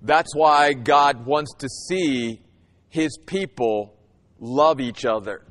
That's 0.00 0.34
why 0.34 0.74
God 0.74 1.26
wants 1.26 1.54
to 1.58 1.68
see 1.68 2.40
His 2.88 3.18
people 3.26 3.96
love 4.38 4.80
each 4.80 5.04
other. 5.04 5.44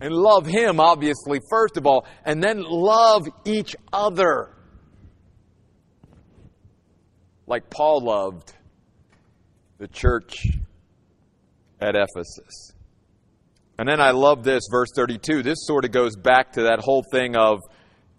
And 0.00 0.14
love 0.14 0.46
Him, 0.46 0.80
obviously, 0.80 1.40
first 1.50 1.76
of 1.76 1.86
all, 1.86 2.06
and 2.24 2.42
then 2.42 2.62
love 2.62 3.28
each 3.44 3.76
other. 3.92 4.56
Like 7.46 7.68
Paul 7.68 8.04
loved 8.04 8.54
the 9.78 9.88
church 9.88 10.46
at 11.80 11.96
Ephesus. 11.96 12.72
And 13.78 13.88
then 13.88 14.00
I 14.00 14.10
love 14.10 14.44
this, 14.44 14.62
verse 14.70 14.90
32. 14.94 15.42
This 15.42 15.66
sort 15.66 15.84
of 15.84 15.90
goes 15.90 16.14
back 16.14 16.52
to 16.52 16.64
that 16.64 16.80
whole 16.80 17.02
thing 17.10 17.34
of 17.34 17.60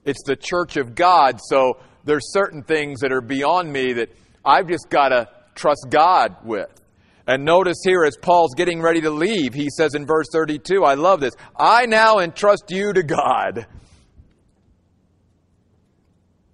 it's 0.03 0.23
the 0.25 0.35
church 0.35 0.77
of 0.77 0.95
God, 0.95 1.39
so 1.39 1.77
there's 2.03 2.33
certain 2.33 2.63
things 2.63 3.01
that 3.01 3.11
are 3.11 3.21
beyond 3.21 3.71
me 3.71 3.93
that 3.93 4.09
I've 4.43 4.67
just 4.67 4.89
got 4.89 5.09
to 5.09 5.29
trust 5.53 5.85
God 5.89 6.35
with. 6.43 6.80
And 7.27 7.45
notice 7.45 7.77
here, 7.83 8.03
as 8.03 8.17
Paul's 8.21 8.55
getting 8.55 8.81
ready 8.81 9.01
to 9.01 9.11
leave, 9.11 9.53
he 9.53 9.69
says 9.69 9.93
in 9.93 10.05
verse 10.05 10.27
32, 10.33 10.83
I 10.83 10.95
love 10.95 11.19
this, 11.19 11.33
I 11.57 11.85
now 11.85 12.19
entrust 12.19 12.65
you 12.69 12.93
to 12.93 13.03
God. 13.03 13.67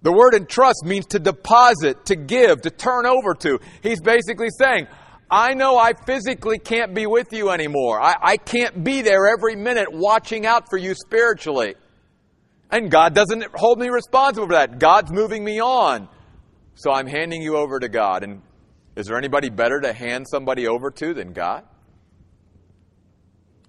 The 0.02 0.12
word 0.12 0.34
entrust 0.34 0.84
means 0.84 1.06
to 1.06 1.18
deposit, 1.18 2.06
to 2.06 2.16
give, 2.16 2.62
to 2.62 2.70
turn 2.70 3.06
over 3.06 3.34
to. 3.34 3.58
He's 3.82 4.00
basically 4.00 4.48
saying, 4.56 4.86
I 5.30 5.54
know 5.54 5.76
I 5.76 5.92
physically 6.06 6.58
can't 6.58 6.94
be 6.94 7.06
with 7.06 7.32
you 7.32 7.50
anymore. 7.50 8.00
I, 8.00 8.14
I 8.20 8.36
can't 8.36 8.82
be 8.82 9.02
there 9.02 9.26
every 9.26 9.56
minute 9.56 9.88
watching 9.90 10.46
out 10.46 10.70
for 10.70 10.78
you 10.78 10.94
spiritually. 10.94 11.74
And 12.70 12.90
God 12.90 13.14
doesn't 13.14 13.44
hold 13.54 13.78
me 13.78 13.88
responsible 13.88 14.46
for 14.46 14.54
that. 14.54 14.78
God's 14.78 15.10
moving 15.10 15.44
me 15.44 15.60
on. 15.60 16.08
So 16.74 16.92
I'm 16.92 17.06
handing 17.06 17.42
you 17.42 17.56
over 17.56 17.80
to 17.80 17.88
God. 17.88 18.22
And 18.22 18.40
is 18.98 19.06
there 19.06 19.16
anybody 19.16 19.48
better 19.48 19.80
to 19.80 19.92
hand 19.92 20.26
somebody 20.28 20.66
over 20.66 20.90
to 20.90 21.14
than 21.14 21.32
God? 21.32 21.64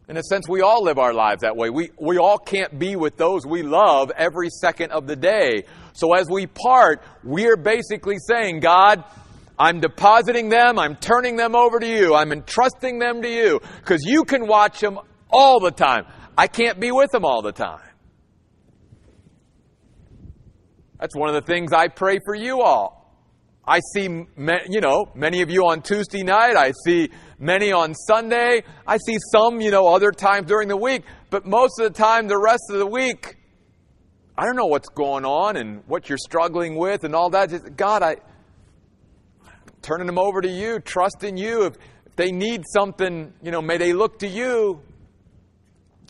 In 0.08 0.18
a 0.18 0.24
sense, 0.24 0.50
we 0.50 0.62
all 0.62 0.84
live 0.84 0.98
our 0.98 1.14
lives 1.14 1.44
that 1.44 1.56
way. 1.56 1.70
We, 1.70 1.92
we 2.02 2.18
all 2.18 2.40
can't 2.40 2.80
be 2.80 2.96
with 2.96 3.16
those 3.16 3.46
we 3.46 3.62
love 3.62 4.12
every 4.18 4.50
second 4.50 4.92
of 4.92 5.06
the 5.06 5.16
day. 5.16 5.66
So 5.94 6.16
as 6.16 6.28
we 6.32 6.48
part, 6.48 7.04
we're 7.24 7.58
basically 7.58 8.16
saying, 8.28 8.62
God, 8.62 9.04
I'm 9.60 9.80
depositing 9.80 10.50
them. 10.50 10.80
I'm 10.80 10.96
turning 10.96 11.36
them 11.36 11.56
over 11.56 11.80
to 11.80 11.88
you. 11.88 12.16
I'm 12.16 12.32
entrusting 12.32 12.98
them 12.98 13.22
to 13.22 13.30
you 13.30 13.62
because 13.82 14.02
you 14.04 14.24
can 14.24 14.48
watch 14.48 14.80
them 14.80 14.98
all 15.30 15.60
the 15.60 15.70
time. 15.70 16.08
I 16.36 16.48
can't 16.48 16.80
be 16.80 16.92
with 16.92 17.12
them 17.12 17.24
all 17.24 17.44
the 17.44 17.52
time. 17.52 17.88
That's 21.00 21.16
one 21.16 21.30
of 21.30 21.36
the 21.36 21.46
things 21.46 21.72
I 21.72 21.88
pray 21.88 22.18
for 22.26 22.34
you 22.34 22.62
all. 22.62 22.99
I 23.66 23.82
see, 23.94 24.04
you 24.04 24.82
know, 24.82 25.12
many 25.14 25.42
of 25.42 25.50
you 25.50 25.68
on 25.68 25.82
Tuesday 25.82 26.24
night. 26.24 26.56
I 26.56 26.74
see 26.86 27.10
many 27.38 27.72
on 27.72 27.94
Sunday. 27.94 28.64
I 28.88 28.98
see 28.98 29.18
some, 29.32 29.62
you 29.62 29.70
know, 29.70 29.88
other 29.88 30.12
times 30.12 30.48
during 30.48 30.68
the 30.68 30.78
week. 30.78 31.04
But 31.30 31.46
most 31.46 31.80
of 31.80 31.92
the 31.92 31.98
time, 31.98 32.28
the 32.28 32.40
rest 32.40 32.64
of 32.72 32.80
the 32.80 32.88
week, 32.88 33.38
I 34.38 34.46
don't 34.46 34.56
know 34.56 34.66
what's 34.66 34.90
going 34.90 35.26
on 35.26 35.58
and 35.58 35.84
what 35.86 36.10
you're 36.10 36.18
struggling 36.18 36.76
with 36.76 37.04
and 37.04 37.14
all 37.14 37.30
that. 37.32 37.76
God, 37.76 38.02
I, 38.02 38.18
turning 39.82 40.08
them 40.08 40.18
over 40.18 40.42
to 40.42 40.50
you, 40.50 40.80
trusting 40.80 41.38
you. 41.38 41.66
If, 41.66 41.76
if 42.06 42.16
they 42.16 42.32
need 42.32 42.64
something, 42.74 43.34
you 43.44 43.52
know, 43.52 43.62
may 43.62 43.78
they 43.78 43.94
look 43.94 44.20
to 44.20 44.28
you. 44.28 44.82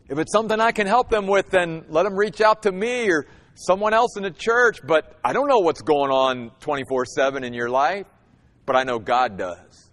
If 0.07 0.17
it's 0.17 0.31
something 0.31 0.59
I 0.59 0.71
can 0.71 0.88
help 0.88 1.09
them 1.09 1.27
with, 1.27 1.49
then 1.49 1.85
let 1.89 2.03
them 2.03 2.15
reach 2.15 2.41
out 2.41 2.63
to 2.63 2.71
me 2.71 3.09
or 3.09 3.27
someone 3.60 3.93
else 3.93 4.17
in 4.17 4.24
the 4.24 4.32
church. 4.32 4.80
But 4.86 5.19
I 5.24 5.34
don't 5.34 5.48
know 5.48 5.60
what's 5.60 5.82
going 5.82 6.12
on 6.12 6.52
24 6.60 7.06
7 7.06 7.43
in 7.43 7.54
your 7.54 7.69
life, 7.69 8.08
but 8.65 8.76
I 8.76 8.84
know 8.84 9.00
God 9.00 9.38
does. 9.38 9.89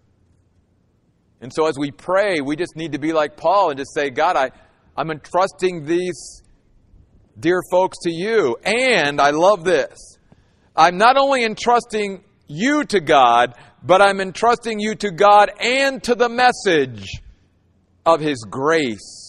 And 1.41 1.53
so 1.53 1.67
as 1.67 1.79
we 1.79 1.91
pray, 1.91 2.41
we 2.41 2.57
just 2.57 2.77
need 2.77 2.93
to 2.93 2.99
be 2.99 3.13
like 3.13 3.37
Paul 3.37 3.71
and 3.71 3.79
just 3.79 3.93
say, 3.95 4.11
God, 4.11 4.37
I, 4.37 4.51
I'm 4.97 5.11
entrusting 5.11 5.85
these 5.85 6.43
dear 7.39 7.61
folks 7.71 7.99
to 8.05 8.11
you. 8.11 8.57
And 8.65 9.21
I 9.21 9.31
love 9.31 9.65
this. 9.65 10.19
I'm 10.75 10.97
not 10.97 11.17
only 11.17 11.45
entrusting 11.45 12.25
you 12.47 12.85
to 12.85 13.01
God, 13.01 13.55
but 13.83 14.01
I'm 14.01 14.21
entrusting 14.21 14.79
you 14.79 14.95
to 14.97 15.11
God 15.11 15.51
and 15.61 16.03
to 16.05 16.15
the 16.15 16.29
message 16.29 17.09
of 18.05 18.21
His 18.21 18.45
grace. 18.49 19.26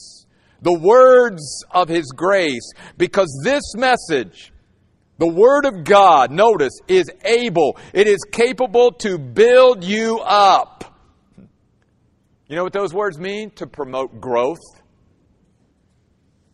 The 0.61 0.73
words 0.73 1.63
of 1.71 1.89
His 1.89 2.05
grace. 2.15 2.71
Because 2.97 3.27
this 3.43 3.63
message, 3.75 4.51
the 5.17 5.27
Word 5.27 5.65
of 5.65 5.83
God, 5.83 6.31
notice, 6.31 6.73
is 6.87 7.09
able, 7.23 7.77
it 7.93 8.07
is 8.07 8.19
capable 8.31 8.91
to 8.93 9.17
build 9.17 9.83
you 9.83 10.19
up. 10.19 10.83
You 12.47 12.55
know 12.55 12.63
what 12.63 12.73
those 12.73 12.93
words 12.93 13.19
mean? 13.19 13.51
To 13.51 13.67
promote 13.67 14.21
growth. 14.21 14.59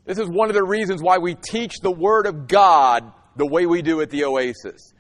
This 0.06 0.18
is 0.18 0.28
one 0.28 0.50
of 0.50 0.56
the 0.56 0.64
reasons 0.64 1.02
why 1.02 1.18
we 1.18 1.36
teach 1.36 1.80
the 1.82 1.92
Word 1.92 2.26
of 2.26 2.48
God 2.48 3.12
the 3.36 3.46
way 3.46 3.66
we 3.66 3.82
do 3.82 4.02
at 4.02 4.10
the 4.10 4.26
Oasis. 4.26 4.94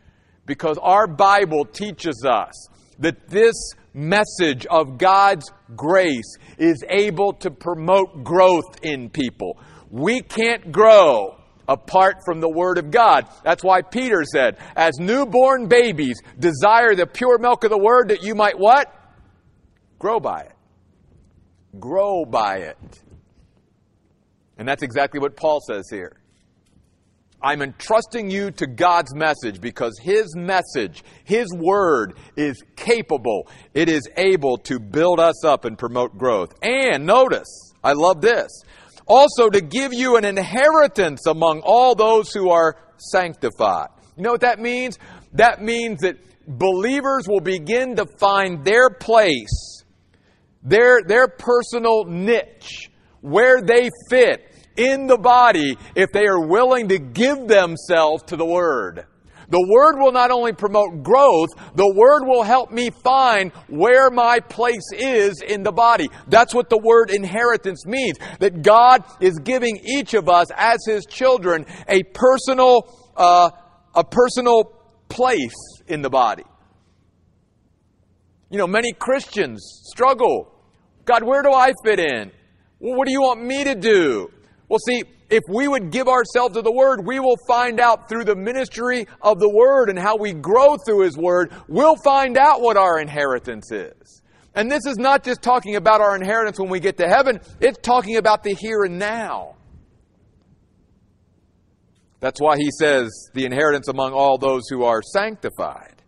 Because 0.45 0.77
our 0.81 1.07
Bible 1.07 1.65
teaches 1.65 2.25
us 2.25 2.67
that 2.99 3.27
this 3.27 3.55
message 3.93 4.65
of 4.67 4.97
God's 4.97 5.51
grace 5.75 6.37
is 6.63 6.83
able 6.89 7.33
to 7.33 7.51
promote 7.51 8.23
growth 8.23 8.79
in 8.83 9.09
people. 9.09 9.57
We 9.89 10.21
can't 10.21 10.71
grow 10.71 11.37
apart 11.67 12.17
from 12.25 12.39
the 12.39 12.49
Word 12.49 12.77
of 12.77 12.89
God. 12.89 13.27
That's 13.43 13.63
why 13.63 13.81
Peter 13.81 14.23
said, 14.23 14.57
as 14.75 14.97
newborn 14.99 15.67
babies, 15.67 16.21
desire 16.39 16.95
the 16.95 17.05
pure 17.05 17.37
milk 17.37 17.63
of 17.63 17.69
the 17.69 17.77
Word 17.77 18.09
that 18.09 18.23
you 18.23 18.35
might 18.35 18.57
what? 18.57 18.93
Grow 19.99 20.19
by 20.19 20.41
it. 20.41 20.53
Grow 21.79 22.25
by 22.25 22.57
it. 22.57 23.01
And 24.57 24.67
that's 24.67 24.83
exactly 24.83 25.19
what 25.19 25.35
Paul 25.35 25.59
says 25.67 25.89
here. 25.89 26.17
I'm 27.43 27.61
entrusting 27.61 28.31
you 28.31 28.51
to 28.51 28.65
God's 28.65 29.13
message 29.13 29.59
because 29.59 29.99
His 30.01 30.33
message, 30.33 31.03
His 31.25 31.47
word 31.53 32.15
is 32.37 32.63
capable. 32.77 33.49
It 33.73 33.89
is 33.89 34.07
able 34.15 34.57
to 34.59 34.79
build 34.79 35.19
us 35.19 35.43
up 35.43 35.65
and 35.65 35.77
promote 35.77 36.17
growth. 36.17 36.53
And 36.63 37.05
notice, 37.05 37.73
I 37.83 37.93
love 37.93 38.21
this, 38.21 38.47
also 39.05 39.49
to 39.49 39.59
give 39.59 39.93
you 39.93 40.15
an 40.15 40.23
inheritance 40.23 41.27
among 41.27 41.61
all 41.65 41.95
those 41.95 42.31
who 42.31 42.49
are 42.49 42.77
sanctified. 42.97 43.89
You 44.15 44.23
know 44.23 44.31
what 44.31 44.41
that 44.41 44.61
means? 44.61 44.97
That 45.33 45.61
means 45.61 45.99
that 45.99 46.15
believers 46.47 47.27
will 47.27 47.41
begin 47.41 47.97
to 47.97 48.05
find 48.19 48.63
their 48.63 48.89
place, 48.89 49.83
their, 50.61 51.01
their 51.05 51.27
personal 51.27 52.05
niche 52.05 52.89
where 53.19 53.61
they 53.61 53.89
fit 54.09 54.52
in 54.77 55.07
the 55.07 55.17
body 55.17 55.77
if 55.95 56.11
they 56.11 56.25
are 56.25 56.47
willing 56.47 56.89
to 56.89 56.99
give 56.99 57.47
themselves 57.47 58.23
to 58.23 58.35
the 58.35 58.45
Word. 58.45 59.05
The 59.49 59.67
Word 59.69 59.99
will 60.01 60.11
not 60.11 60.31
only 60.31 60.53
promote 60.53 61.03
growth, 61.03 61.49
the 61.75 61.93
Word 61.93 62.25
will 62.25 62.43
help 62.43 62.71
me 62.71 62.89
find 62.89 63.51
where 63.67 64.09
my 64.09 64.39
place 64.39 64.91
is 64.97 65.41
in 65.41 65.63
the 65.63 65.71
body. 65.71 66.09
That's 66.27 66.53
what 66.53 66.69
the 66.69 66.79
word 66.79 67.11
inheritance 67.11 67.85
means. 67.85 68.17
That 68.39 68.63
God 68.63 69.03
is 69.19 69.37
giving 69.39 69.77
each 69.85 70.15
of 70.15 70.27
us 70.27 70.47
as 70.55 70.79
His 70.87 71.05
children 71.05 71.65
a 71.87 72.01
personal, 72.01 73.13
uh, 73.15 73.51
a 73.93 74.03
personal 74.03 74.73
place 75.09 75.53
in 75.87 76.01
the 76.01 76.09
body. 76.09 76.45
You 78.49 78.57
know, 78.57 78.67
many 78.67 78.93
Christians 78.93 79.83
struggle. 79.85 80.51
God, 81.05 81.23
where 81.23 81.43
do 81.43 81.51
I 81.51 81.73
fit 81.83 81.99
in? 81.99 82.31
What 82.79 83.05
do 83.05 83.11
you 83.11 83.21
want 83.21 83.43
me 83.43 83.63
to 83.63 83.75
do? 83.75 84.31
Well, 84.73 84.79
see, 84.87 85.03
if 85.29 85.43
we 85.47 85.67
would 85.67 85.91
give 85.91 86.07
ourselves 86.07 86.55
to 86.55 86.63
the 86.63 86.71
Word, 86.71 87.05
we 87.05 87.19
will 87.19 87.37
find 87.47 87.79
out 87.79 88.09
through 88.09 88.23
the 88.23 88.35
ministry 88.35 89.05
of 89.21 89.39
the 89.39 89.47
Word 89.47 89.87
and 89.87 89.99
how 89.99 90.17
we 90.17 90.33
grow 90.33 90.77
through 90.83 91.01
His 91.01 91.15
Word, 91.15 91.53
we'll 91.67 91.95
find 92.03 92.39
out 92.39 92.59
what 92.59 92.75
our 92.75 92.99
inheritance 92.99 93.71
is. 93.71 94.23
And 94.55 94.71
this 94.71 94.87
is 94.87 94.97
not 94.97 95.23
just 95.23 95.43
talking 95.43 95.75
about 95.75 96.01
our 96.01 96.15
inheritance 96.15 96.59
when 96.59 96.71
we 96.71 96.79
get 96.79 96.97
to 96.97 97.07
heaven, 97.07 97.39
it's 97.61 97.77
talking 97.83 98.17
about 98.17 98.41
the 98.41 98.55
here 98.55 98.81
and 98.83 98.97
now. 98.97 99.57
That's 102.19 102.41
why 102.41 102.57
he 102.57 102.71
says 102.71 103.11
the 103.35 103.45
inheritance 103.45 103.89
among 103.89 104.13
all 104.13 104.39
those 104.39 104.63
who 104.71 104.85
are 104.85 105.03
sanctified. 105.03 106.01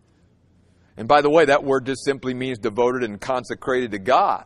And 0.97 1.08
by 1.08 1.21
the 1.21 1.30
way, 1.30 1.45
that 1.45 1.63
word 1.63 1.86
just 1.86 2.04
simply 2.04 2.34
means 2.34 2.58
devoted 2.58 3.04
and 3.04 3.21
consecrated 3.21 3.91
to 3.91 3.99
God. 3.99 4.45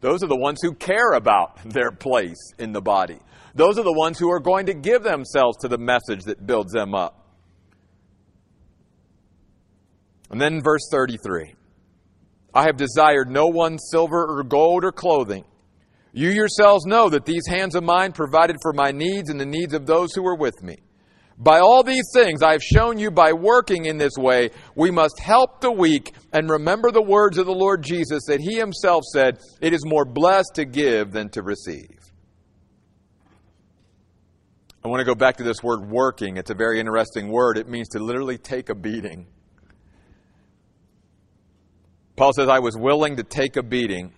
Those 0.00 0.22
are 0.22 0.28
the 0.28 0.36
ones 0.36 0.58
who 0.62 0.74
care 0.74 1.12
about 1.12 1.58
their 1.64 1.90
place 1.90 2.52
in 2.58 2.72
the 2.72 2.82
body. 2.82 3.20
Those 3.54 3.78
are 3.78 3.84
the 3.84 3.92
ones 3.92 4.18
who 4.18 4.30
are 4.30 4.40
going 4.40 4.66
to 4.66 4.74
give 4.74 5.02
themselves 5.02 5.58
to 5.58 5.68
the 5.68 5.78
message 5.78 6.24
that 6.24 6.46
builds 6.46 6.72
them 6.72 6.94
up. 6.94 7.26
And 10.30 10.40
then 10.40 10.62
verse 10.62 10.88
33 10.90 11.54
I 12.54 12.64
have 12.64 12.76
desired 12.76 13.30
no 13.30 13.46
one's 13.46 13.88
silver 13.90 14.38
or 14.38 14.42
gold 14.42 14.84
or 14.84 14.92
clothing. 14.92 15.44
You 16.12 16.30
yourselves 16.30 16.86
know 16.86 17.08
that 17.10 17.26
these 17.26 17.46
hands 17.46 17.74
of 17.74 17.84
mine 17.84 18.12
provided 18.12 18.56
for 18.62 18.72
my 18.72 18.90
needs 18.90 19.30
and 19.30 19.38
the 19.38 19.46
needs 19.46 19.74
of 19.74 19.86
those 19.86 20.14
who 20.14 20.22
were 20.22 20.36
with 20.36 20.62
me. 20.62 20.78
By 21.40 21.60
all 21.60 21.84
these 21.84 22.10
things 22.12 22.42
I 22.42 22.52
have 22.52 22.62
shown 22.62 22.98
you 22.98 23.12
by 23.12 23.32
working 23.32 23.84
in 23.84 23.96
this 23.96 24.14
way, 24.18 24.50
we 24.74 24.90
must 24.90 25.20
help 25.20 25.60
the 25.60 25.70
weak 25.70 26.12
and 26.32 26.50
remember 26.50 26.90
the 26.90 27.02
words 27.02 27.38
of 27.38 27.46
the 27.46 27.52
Lord 27.52 27.84
Jesus 27.84 28.24
that 28.26 28.40
he 28.40 28.56
himself 28.56 29.04
said, 29.04 29.38
It 29.60 29.72
is 29.72 29.86
more 29.86 30.04
blessed 30.04 30.56
to 30.56 30.64
give 30.64 31.12
than 31.12 31.28
to 31.30 31.42
receive. 31.42 31.97
I 34.84 34.88
want 34.88 35.00
to 35.00 35.04
go 35.04 35.14
back 35.14 35.36
to 35.38 35.42
this 35.42 35.62
word 35.62 35.90
working. 35.90 36.36
It's 36.36 36.50
a 36.50 36.54
very 36.54 36.78
interesting 36.78 37.28
word. 37.28 37.58
It 37.58 37.68
means 37.68 37.88
to 37.90 37.98
literally 37.98 38.38
take 38.38 38.68
a 38.68 38.74
beating. 38.74 39.26
Paul 42.16 42.32
says, 42.32 42.48
I 42.48 42.60
was 42.60 42.76
willing 42.76 43.16
to 43.16 43.22
take 43.22 43.56
a 43.56 43.62
beating 43.62 44.12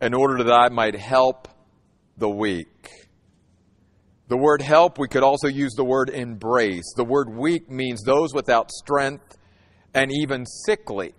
in 0.00 0.14
order 0.14 0.42
that 0.44 0.52
I 0.52 0.68
might 0.68 0.96
help 0.96 1.48
the 2.16 2.28
weak. 2.28 2.90
The 4.28 4.36
word 4.36 4.62
help, 4.62 4.98
we 4.98 5.08
could 5.08 5.22
also 5.22 5.48
use 5.48 5.74
the 5.74 5.84
word 5.84 6.10
embrace. 6.10 6.94
The 6.96 7.04
word 7.04 7.28
weak 7.34 7.70
means 7.70 8.02
those 8.02 8.32
without 8.32 8.70
strength 8.70 9.36
and 9.94 10.10
even 10.12 10.46
sickly. 10.46 11.14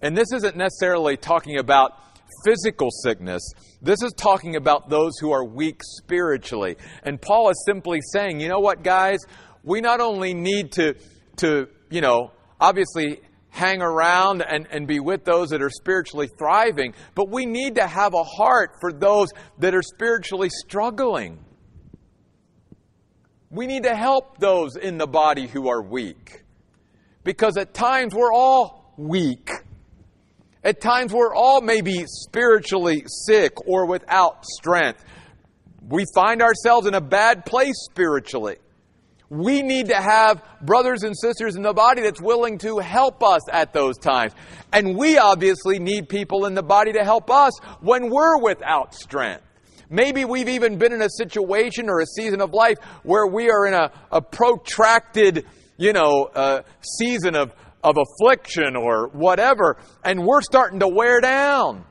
And 0.00 0.16
this 0.16 0.32
isn't 0.32 0.56
necessarily 0.56 1.16
talking 1.16 1.58
about 1.58 1.92
physical 2.44 2.90
sickness. 2.90 3.42
This 3.80 4.02
is 4.02 4.12
talking 4.16 4.56
about 4.56 4.88
those 4.88 5.18
who 5.18 5.32
are 5.32 5.44
weak 5.44 5.80
spiritually. 5.82 6.76
And 7.02 7.20
Paul 7.20 7.50
is 7.50 7.62
simply 7.66 8.00
saying, 8.12 8.40
you 8.40 8.48
know 8.48 8.60
what, 8.60 8.82
guys? 8.82 9.18
We 9.62 9.80
not 9.80 10.00
only 10.00 10.34
need 10.34 10.72
to, 10.72 10.94
to 11.36 11.68
you 11.90 12.00
know, 12.00 12.32
obviously 12.60 13.20
hang 13.50 13.82
around 13.82 14.42
and, 14.42 14.66
and 14.70 14.86
be 14.86 14.98
with 14.98 15.24
those 15.24 15.50
that 15.50 15.62
are 15.62 15.70
spiritually 15.70 16.28
thriving, 16.38 16.94
but 17.14 17.28
we 17.28 17.44
need 17.44 17.74
to 17.74 17.86
have 17.86 18.14
a 18.14 18.24
heart 18.24 18.76
for 18.80 18.92
those 18.92 19.28
that 19.58 19.74
are 19.74 19.82
spiritually 19.82 20.48
struggling. 20.48 21.38
We 23.50 23.66
need 23.66 23.82
to 23.82 23.94
help 23.94 24.38
those 24.38 24.76
in 24.76 24.96
the 24.96 25.06
body 25.06 25.46
who 25.46 25.68
are 25.68 25.82
weak. 25.82 26.42
Because 27.24 27.58
at 27.58 27.74
times 27.74 28.14
we're 28.14 28.32
all 28.32 28.94
weak. 28.96 29.50
At 30.64 30.80
times 30.80 31.12
we're 31.12 31.34
all 31.34 31.60
maybe 31.60 32.04
spiritually 32.06 33.04
sick 33.06 33.52
or 33.66 33.86
without 33.86 34.44
strength. 34.46 35.04
We 35.88 36.04
find 36.14 36.40
ourselves 36.40 36.86
in 36.86 36.94
a 36.94 37.00
bad 37.00 37.44
place 37.44 37.74
spiritually. 37.90 38.56
We 39.28 39.62
need 39.62 39.88
to 39.88 39.96
have 39.96 40.44
brothers 40.60 41.02
and 41.02 41.18
sisters 41.18 41.56
in 41.56 41.62
the 41.62 41.72
body 41.72 42.02
that's 42.02 42.20
willing 42.20 42.58
to 42.58 42.78
help 42.78 43.24
us 43.24 43.40
at 43.50 43.72
those 43.72 43.96
times. 43.98 44.34
And 44.72 44.96
we 44.96 45.18
obviously 45.18 45.78
need 45.78 46.08
people 46.08 46.44
in 46.44 46.54
the 46.54 46.62
body 46.62 46.92
to 46.92 47.02
help 47.02 47.30
us 47.30 47.52
when 47.80 48.10
we're 48.10 48.38
without 48.38 48.94
strength. 48.94 49.42
Maybe 49.88 50.24
we've 50.24 50.48
even 50.48 50.78
been 50.78 50.92
in 50.92 51.02
a 51.02 51.10
situation 51.10 51.90
or 51.90 52.00
a 52.00 52.06
season 52.06 52.40
of 52.40 52.52
life 52.52 52.78
where 53.02 53.26
we 53.26 53.50
are 53.50 53.66
in 53.66 53.74
a, 53.74 53.90
a 54.10 54.22
protracted, 54.22 55.44
you 55.76 55.92
know, 55.92 56.30
uh, 56.34 56.62
season 56.98 57.34
of, 57.34 57.54
of 57.82 57.96
affliction 57.96 58.76
or 58.76 59.08
whatever, 59.08 59.76
and 60.04 60.24
we're 60.24 60.42
starting 60.42 60.80
to 60.80 60.88
wear 60.88 61.20
down. 61.20 61.84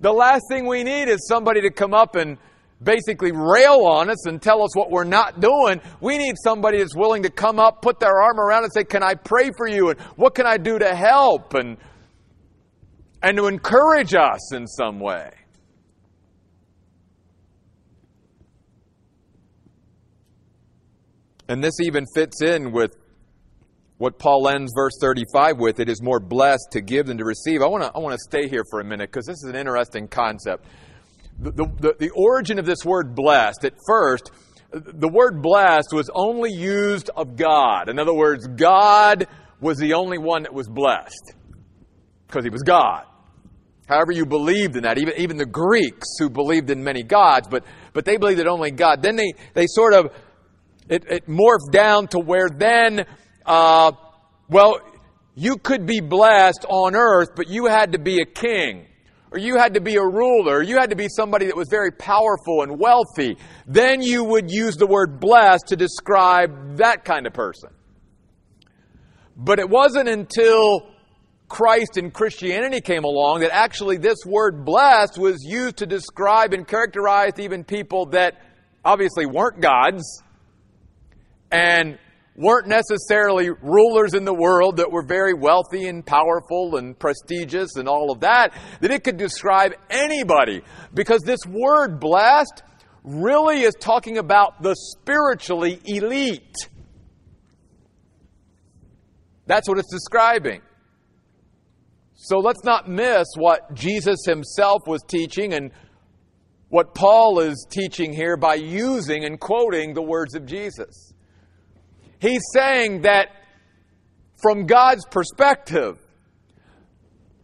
The 0.00 0.12
last 0.12 0.44
thing 0.50 0.66
we 0.66 0.84
need 0.84 1.08
is 1.08 1.26
somebody 1.26 1.62
to 1.62 1.70
come 1.70 1.94
up 1.94 2.16
and 2.16 2.38
basically 2.82 3.32
rail 3.32 3.86
on 3.86 4.10
us 4.10 4.26
and 4.26 4.40
tell 4.40 4.62
us 4.62 4.76
what 4.76 4.90
we're 4.90 5.04
not 5.04 5.40
doing. 5.40 5.80
We 6.00 6.18
need 6.18 6.34
somebody 6.42 6.78
that's 6.78 6.94
willing 6.94 7.22
to 7.22 7.30
come 7.30 7.58
up, 7.58 7.80
put 7.82 8.00
their 8.00 8.20
arm 8.20 8.38
around 8.38 8.64
and 8.64 8.72
say, 8.72 8.84
Can 8.84 9.02
I 9.02 9.14
pray 9.14 9.50
for 9.56 9.68
you? 9.68 9.90
And 9.90 10.00
what 10.16 10.34
can 10.34 10.46
I 10.46 10.58
do 10.58 10.78
to 10.78 10.94
help? 10.94 11.54
And, 11.54 11.78
and 13.22 13.36
to 13.38 13.46
encourage 13.46 14.14
us 14.14 14.52
in 14.54 14.66
some 14.66 15.00
way. 15.00 15.30
And 21.48 21.62
this 21.62 21.80
even 21.80 22.04
fits 22.14 22.42
in 22.42 22.72
with 22.72 22.96
what 23.98 24.18
Paul 24.18 24.48
ends 24.48 24.72
verse 24.74 24.92
35 25.00 25.58
with 25.58 25.80
it 25.80 25.88
is 25.88 26.02
more 26.02 26.20
blessed 26.20 26.68
to 26.72 26.80
give 26.80 27.06
than 27.06 27.18
to 27.18 27.24
receive. 27.24 27.62
I 27.62 27.66
want 27.66 27.84
to 27.84 27.92
I 27.94 27.98
want 27.98 28.12
to 28.12 28.18
stay 28.18 28.48
here 28.48 28.64
for 28.70 28.80
a 28.80 28.84
minute 28.84 29.10
because 29.10 29.26
this 29.26 29.42
is 29.42 29.48
an 29.48 29.56
interesting 29.56 30.08
concept. 30.08 30.66
The, 31.38 31.50
the, 31.52 31.94
the 31.98 32.10
origin 32.10 32.58
of 32.58 32.64
this 32.64 32.84
word 32.84 33.14
blessed, 33.14 33.64
at 33.64 33.74
first, 33.86 34.30
the 34.72 35.08
word 35.08 35.42
blessed 35.42 35.92
was 35.92 36.10
only 36.14 36.50
used 36.50 37.10
of 37.14 37.36
God. 37.36 37.88
In 37.88 37.98
other 37.98 38.14
words, 38.14 38.46
God 38.46 39.26
was 39.60 39.78
the 39.78 39.94
only 39.94 40.18
one 40.18 40.42
that 40.42 40.54
was 40.54 40.68
blessed 40.68 41.34
because 42.26 42.44
he 42.44 42.50
was 42.50 42.62
God. 42.62 43.04
However, 43.86 44.12
you 44.12 44.26
believed 44.26 44.76
in 44.76 44.82
that, 44.82 44.98
even, 44.98 45.14
even 45.16 45.36
the 45.36 45.46
Greeks 45.46 46.08
who 46.18 46.28
believed 46.28 46.70
in 46.70 46.82
many 46.82 47.02
gods, 47.02 47.48
but, 47.48 47.64
but 47.92 48.04
they 48.04 48.16
believed 48.16 48.40
that 48.40 48.48
only 48.48 48.72
God. 48.72 49.00
Then 49.00 49.16
they, 49.16 49.32
they 49.54 49.66
sort 49.68 49.94
of 49.94 50.12
it, 50.88 51.04
it 51.08 51.26
morphed 51.26 51.72
down 51.72 52.08
to 52.08 52.18
where 52.18 52.48
then, 52.48 53.06
uh, 53.46 53.92
well, 54.48 54.80
you 55.34 55.56
could 55.56 55.86
be 55.86 56.00
blessed 56.00 56.64
on 56.68 56.94
earth, 56.94 57.30
but 57.36 57.48
you 57.48 57.66
had 57.66 57.92
to 57.92 57.98
be 57.98 58.20
a 58.20 58.26
king. 58.26 58.86
Or 59.30 59.38
you 59.38 59.58
had 59.58 59.74
to 59.74 59.80
be 59.80 59.96
a 59.96 60.02
ruler. 60.02 60.58
or 60.58 60.62
You 60.62 60.78
had 60.78 60.90
to 60.90 60.96
be 60.96 61.08
somebody 61.08 61.46
that 61.46 61.56
was 61.56 61.68
very 61.68 61.90
powerful 61.90 62.62
and 62.62 62.78
wealthy. 62.78 63.36
Then 63.66 64.00
you 64.00 64.24
would 64.24 64.50
use 64.50 64.76
the 64.76 64.86
word 64.86 65.20
blessed 65.20 65.68
to 65.68 65.76
describe 65.76 66.76
that 66.76 67.04
kind 67.04 67.26
of 67.26 67.32
person. 67.32 67.70
But 69.36 69.58
it 69.58 69.68
wasn't 69.68 70.08
until 70.08 70.88
Christ 71.48 71.96
and 71.96 72.12
Christianity 72.12 72.80
came 72.80 73.04
along 73.04 73.40
that 73.40 73.52
actually 73.52 73.98
this 73.98 74.18
word 74.24 74.64
blessed 74.64 75.18
was 75.18 75.44
used 75.44 75.78
to 75.78 75.86
describe 75.86 76.54
and 76.54 76.66
characterize 76.66 77.32
even 77.38 77.62
people 77.62 78.06
that 78.06 78.40
obviously 78.84 79.26
weren't 79.26 79.60
gods 79.60 80.22
and 81.50 81.98
weren't 82.36 82.66
necessarily 82.66 83.50
rulers 83.50 84.14
in 84.14 84.24
the 84.24 84.34
world 84.34 84.76
that 84.76 84.92
were 84.92 85.02
very 85.02 85.32
wealthy 85.32 85.88
and 85.88 86.04
powerful 86.04 86.76
and 86.76 86.98
prestigious 86.98 87.76
and 87.76 87.88
all 87.88 88.10
of 88.10 88.20
that, 88.20 88.52
that 88.80 88.90
it 88.90 89.02
could 89.02 89.16
describe 89.16 89.72
anybody. 89.88 90.62
Because 90.92 91.22
this 91.22 91.40
word 91.48 91.98
blessed 91.98 92.62
really 93.02 93.62
is 93.62 93.74
talking 93.80 94.18
about 94.18 94.62
the 94.62 94.74
spiritually 94.74 95.80
elite. 95.86 96.68
That's 99.46 99.68
what 99.68 99.78
it's 99.78 99.92
describing. 99.92 100.60
So 102.14 102.38
let's 102.38 102.64
not 102.64 102.88
miss 102.88 103.26
what 103.36 103.72
Jesus 103.74 104.24
himself 104.26 104.82
was 104.86 105.02
teaching 105.06 105.54
and 105.54 105.70
what 106.68 106.94
Paul 106.94 107.38
is 107.38 107.66
teaching 107.70 108.12
here 108.12 108.36
by 108.36 108.56
using 108.56 109.24
and 109.24 109.38
quoting 109.38 109.94
the 109.94 110.02
words 110.02 110.34
of 110.34 110.44
Jesus. 110.44 111.05
He's 112.18 112.42
saying 112.52 113.02
that 113.02 113.28
from 114.42 114.66
God's 114.66 115.04
perspective, 115.10 115.98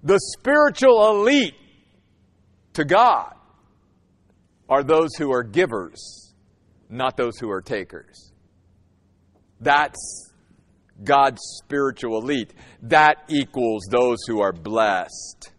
the 0.03 0.19
spiritual 0.39 1.11
elite 1.11 1.55
to 2.75 2.85
God 2.85 3.35
are 4.69 4.83
those 4.83 5.11
who 5.19 5.33
are 5.33 5.43
givers, 5.43 6.35
not 6.89 7.17
those 7.17 7.39
who 7.39 7.51
are 7.51 7.61
takers. 7.61 8.33
That's 9.61 10.33
God's 11.05 11.41
spiritual 11.65 12.19
elite. 12.19 12.53
That 12.83 13.19
equals 13.29 13.87
those 13.91 14.19
who 14.27 14.41
are 14.41 14.53
blessed. 14.53 15.53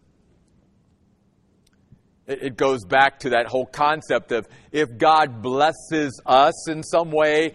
It 2.26 2.56
goes 2.56 2.84
back 2.84 3.20
to 3.20 3.30
that 3.30 3.46
whole 3.46 3.66
concept 3.66 4.32
of 4.32 4.48
if 4.72 4.96
God 4.96 5.42
blesses 5.42 6.20
us 6.24 6.68
in 6.68 6.82
some 6.82 7.10
way, 7.10 7.52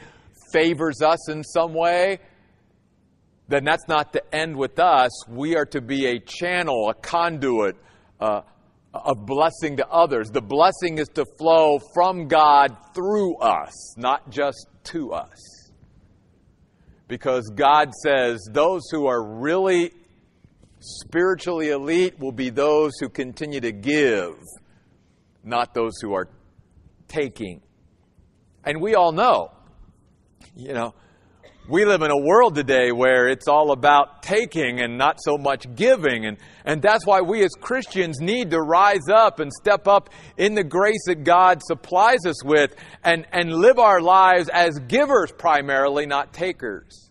favors 0.52 1.02
us 1.02 1.30
in 1.30 1.44
some 1.44 1.74
way, 1.74 2.20
then 3.48 3.64
that's 3.64 3.88
not 3.88 4.14
the 4.14 4.24
end 4.34 4.56
with 4.56 4.80
us. 4.80 5.28
We 5.28 5.56
are 5.56 5.66
to 5.68 5.82
be 5.82 6.06
a 6.06 6.20
channel, 6.20 6.90
a 6.90 6.94
conduit 6.94 7.76
uh, 8.20 8.42
of 8.94 9.26
blessing 9.26 9.78
to 9.78 9.88
others. 9.88 10.30
The 10.30 10.42
blessing 10.42 11.00
is 11.00 11.08
to 11.16 11.26
flow 11.38 11.80
from 11.94 12.28
God 12.28 12.76
through 12.94 13.38
us, 13.38 13.98
not 13.98 14.30
just 14.30 14.68
to 14.86 15.14
us. 15.14 15.72
Because 17.08 17.50
God 17.56 17.92
says 18.04 18.48
those 18.52 18.84
who 18.92 19.08
are 19.08 19.24
really 19.40 19.94
spiritually 20.80 21.70
elite 21.70 22.20
will 22.20 22.32
be 22.32 22.52
those 22.52 22.94
who 23.00 23.10
continue 23.10 23.60
to 23.60 23.72
give, 23.72 24.36
not 25.44 25.74
those 25.74 26.00
who 26.02 26.14
are 26.14 26.30
taking. 27.08 27.62
And 28.64 28.80
we 28.80 28.94
all 28.94 29.12
know, 29.12 29.52
you 30.60 30.74
know, 30.74 30.94
we 31.70 31.86
live 31.86 32.02
in 32.02 32.12
a 32.12 32.18
world 32.18 32.56
today 32.56 32.92
where 32.92 33.28
it's 33.28 33.48
all 33.48 33.72
about 33.72 34.24
taking 34.24 34.82
and 34.82 34.98
not 34.98 35.20
so 35.22 35.38
much 35.38 35.74
giving. 35.76 36.26
And, 36.26 36.38
and 36.66 36.82
that's 36.82 37.06
why 37.06 37.22
we 37.22 37.44
as 37.44 37.52
Christians 37.62 38.20
need 38.20 38.52
to 38.52 38.60
rise 38.60 39.08
up 39.10 39.40
and 39.40 39.54
step 39.54 39.88
up 39.88 40.10
in 40.36 40.56
the 40.56 40.64
grace 40.64 41.04
that 41.06 41.24
God 41.24 41.62
supplies 41.64 42.26
us 42.26 42.44
with 42.44 42.76
and, 43.04 43.26
and 43.32 43.54
live 43.54 43.80
our 43.80 44.02
lives 44.02 44.50
as 44.50 44.80
givers 44.80 45.32
primarily, 45.32 46.06
not 46.06 46.34
takers. 46.34 47.10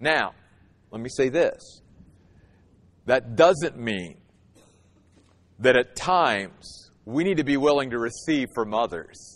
Now, 0.00 0.32
let 0.90 1.00
me 1.00 1.10
say 1.10 1.28
this. 1.28 1.82
That 3.06 3.34
doesn't 3.36 3.76
mean 3.76 4.18
that 5.58 5.76
at 5.76 5.96
times 5.96 6.90
we 7.04 7.24
need 7.24 7.38
to 7.38 7.44
be 7.44 7.56
willing 7.56 7.90
to 7.90 7.98
receive 7.98 8.48
from 8.54 8.72
others 8.72 9.31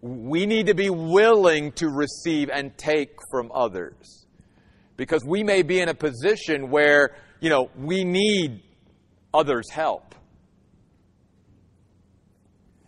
we 0.00 0.46
need 0.46 0.66
to 0.66 0.74
be 0.74 0.90
willing 0.90 1.72
to 1.72 1.88
receive 1.88 2.50
and 2.50 2.76
take 2.76 3.10
from 3.30 3.50
others. 3.52 4.26
Because 4.96 5.24
we 5.24 5.42
may 5.44 5.62
be 5.62 5.80
in 5.80 5.88
a 5.88 5.94
position 5.94 6.70
where, 6.70 7.16
you 7.40 7.50
know, 7.50 7.70
we 7.76 8.04
need 8.04 8.62
others' 9.32 9.70
help. 9.70 10.14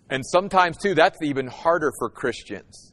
And 0.08 0.24
sometimes, 0.26 0.76
too, 0.76 0.94
that's 0.94 1.18
even 1.22 1.46
harder 1.46 1.92
for 1.98 2.10
Christians. 2.10 2.92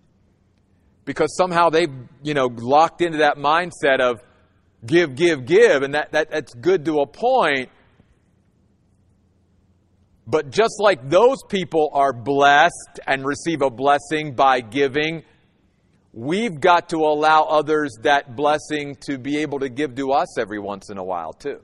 Because 1.05 1.35
somehow 1.35 1.69
they've, 1.69 1.93
you 2.21 2.33
know, 2.33 2.45
locked 2.45 3.01
into 3.01 3.19
that 3.19 3.37
mindset 3.37 3.99
of 3.99 4.19
give, 4.85 5.15
give, 5.15 5.45
give, 5.45 5.81
and 5.81 5.95
that, 5.95 6.11
that, 6.11 6.29
that's 6.29 6.53
good 6.53 6.85
to 6.85 6.99
a 6.99 7.07
point. 7.07 7.69
But 10.29 10.49
just 10.49 10.75
like 10.79 11.09
those 11.09 11.37
people 11.47 11.89
are 11.93 12.11
blessed 12.11 12.99
and 13.07 13.25
receive 13.25 13.61
a 13.61 13.69
blessing 13.69 14.35
by 14.35 14.59
giving, 14.59 15.23
we've 16.11 16.59
got 16.59 16.89
to 16.89 16.97
allow 16.97 17.43
others 17.43 17.97
that 18.01 18.35
blessing 18.35 18.97
to 19.07 19.17
be 19.17 19.37
able 19.37 19.59
to 19.59 19.69
give 19.69 19.95
to 19.95 20.11
us 20.11 20.37
every 20.37 20.59
once 20.59 20.89
in 20.89 20.97
a 20.97 21.03
while, 21.03 21.31
too. 21.31 21.61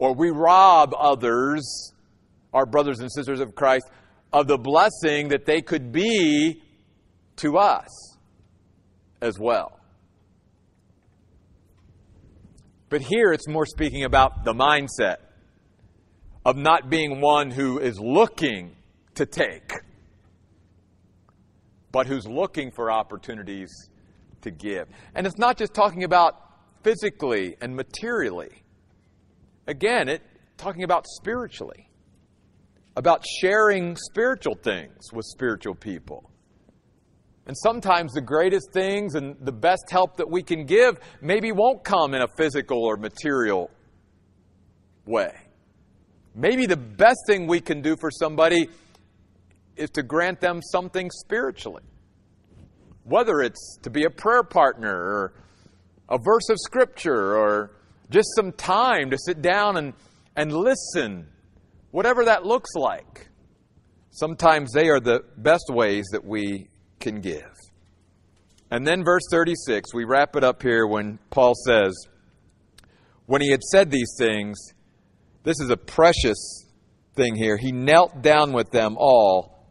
Or 0.00 0.14
we 0.14 0.30
rob 0.30 0.94
others, 0.98 1.92
our 2.52 2.66
brothers 2.66 2.98
and 2.98 3.12
sisters 3.12 3.38
of 3.38 3.54
Christ, 3.54 3.88
of 4.32 4.48
the 4.48 4.58
blessing 4.58 5.28
that 5.28 5.46
they 5.46 5.62
could 5.62 5.92
be 5.92 6.60
to 7.36 7.58
us 7.58 8.16
as 9.20 9.38
well. 9.38 9.78
But 12.88 13.02
here 13.02 13.32
it's 13.32 13.46
more 13.46 13.66
speaking 13.66 14.02
about 14.02 14.44
the 14.44 14.54
mindset 14.54 15.27
of 16.48 16.56
not 16.56 16.88
being 16.88 17.20
one 17.20 17.50
who 17.50 17.78
is 17.78 18.00
looking 18.00 18.74
to 19.14 19.26
take, 19.26 19.70
but 21.92 22.06
who's 22.06 22.26
looking 22.26 22.70
for 22.70 22.90
opportunities 22.90 23.70
to 24.40 24.50
give. 24.50 24.88
And 25.14 25.26
it's 25.26 25.36
not 25.36 25.58
just 25.58 25.74
talking 25.74 26.04
about 26.04 26.36
physically 26.82 27.54
and 27.60 27.76
materially. 27.76 28.62
Again, 29.66 30.08
it 30.08 30.22
talking 30.56 30.84
about 30.84 31.04
spiritually. 31.06 31.90
About 32.96 33.26
sharing 33.42 33.94
spiritual 33.96 34.54
things 34.54 35.12
with 35.12 35.26
spiritual 35.26 35.74
people. 35.74 36.30
And 37.46 37.54
sometimes 37.58 38.14
the 38.14 38.22
greatest 38.22 38.72
things 38.72 39.16
and 39.16 39.36
the 39.38 39.52
best 39.52 39.90
help 39.90 40.16
that 40.16 40.30
we 40.30 40.42
can 40.42 40.64
give 40.64 40.98
maybe 41.20 41.52
won't 41.52 41.84
come 41.84 42.14
in 42.14 42.22
a 42.22 42.28
physical 42.38 42.82
or 42.84 42.96
material 42.96 43.70
way. 45.04 45.47
Maybe 46.34 46.66
the 46.66 46.76
best 46.76 47.18
thing 47.26 47.46
we 47.46 47.60
can 47.60 47.82
do 47.82 47.96
for 48.00 48.10
somebody 48.10 48.68
is 49.76 49.90
to 49.90 50.02
grant 50.02 50.40
them 50.40 50.60
something 50.62 51.10
spiritually. 51.10 51.82
Whether 53.04 53.40
it's 53.40 53.78
to 53.82 53.90
be 53.90 54.04
a 54.04 54.10
prayer 54.10 54.42
partner 54.42 54.92
or 54.92 55.32
a 56.08 56.18
verse 56.18 56.48
of 56.48 56.58
scripture 56.58 57.36
or 57.36 57.70
just 58.10 58.28
some 58.34 58.52
time 58.52 59.10
to 59.10 59.18
sit 59.18 59.42
down 59.42 59.76
and, 59.76 59.94
and 60.36 60.52
listen, 60.52 61.26
whatever 61.90 62.24
that 62.24 62.44
looks 62.44 62.70
like. 62.74 63.28
Sometimes 64.10 64.72
they 64.72 64.88
are 64.88 65.00
the 65.00 65.20
best 65.36 65.66
ways 65.68 66.06
that 66.12 66.24
we 66.24 66.68
can 66.98 67.20
give. 67.20 67.52
And 68.70 68.86
then, 68.86 69.04
verse 69.04 69.22
36, 69.30 69.94
we 69.94 70.04
wrap 70.04 70.36
it 70.36 70.44
up 70.44 70.62
here 70.62 70.86
when 70.86 71.18
Paul 71.30 71.54
says, 71.54 71.94
When 73.26 73.40
he 73.40 73.50
had 73.50 73.62
said 73.62 73.90
these 73.90 74.14
things, 74.18 74.58
this 75.48 75.60
is 75.60 75.70
a 75.70 75.78
precious 75.78 76.66
thing 77.14 77.34
here. 77.34 77.56
He 77.56 77.72
knelt 77.72 78.20
down 78.20 78.52
with 78.52 78.70
them 78.70 78.98
all 78.98 79.66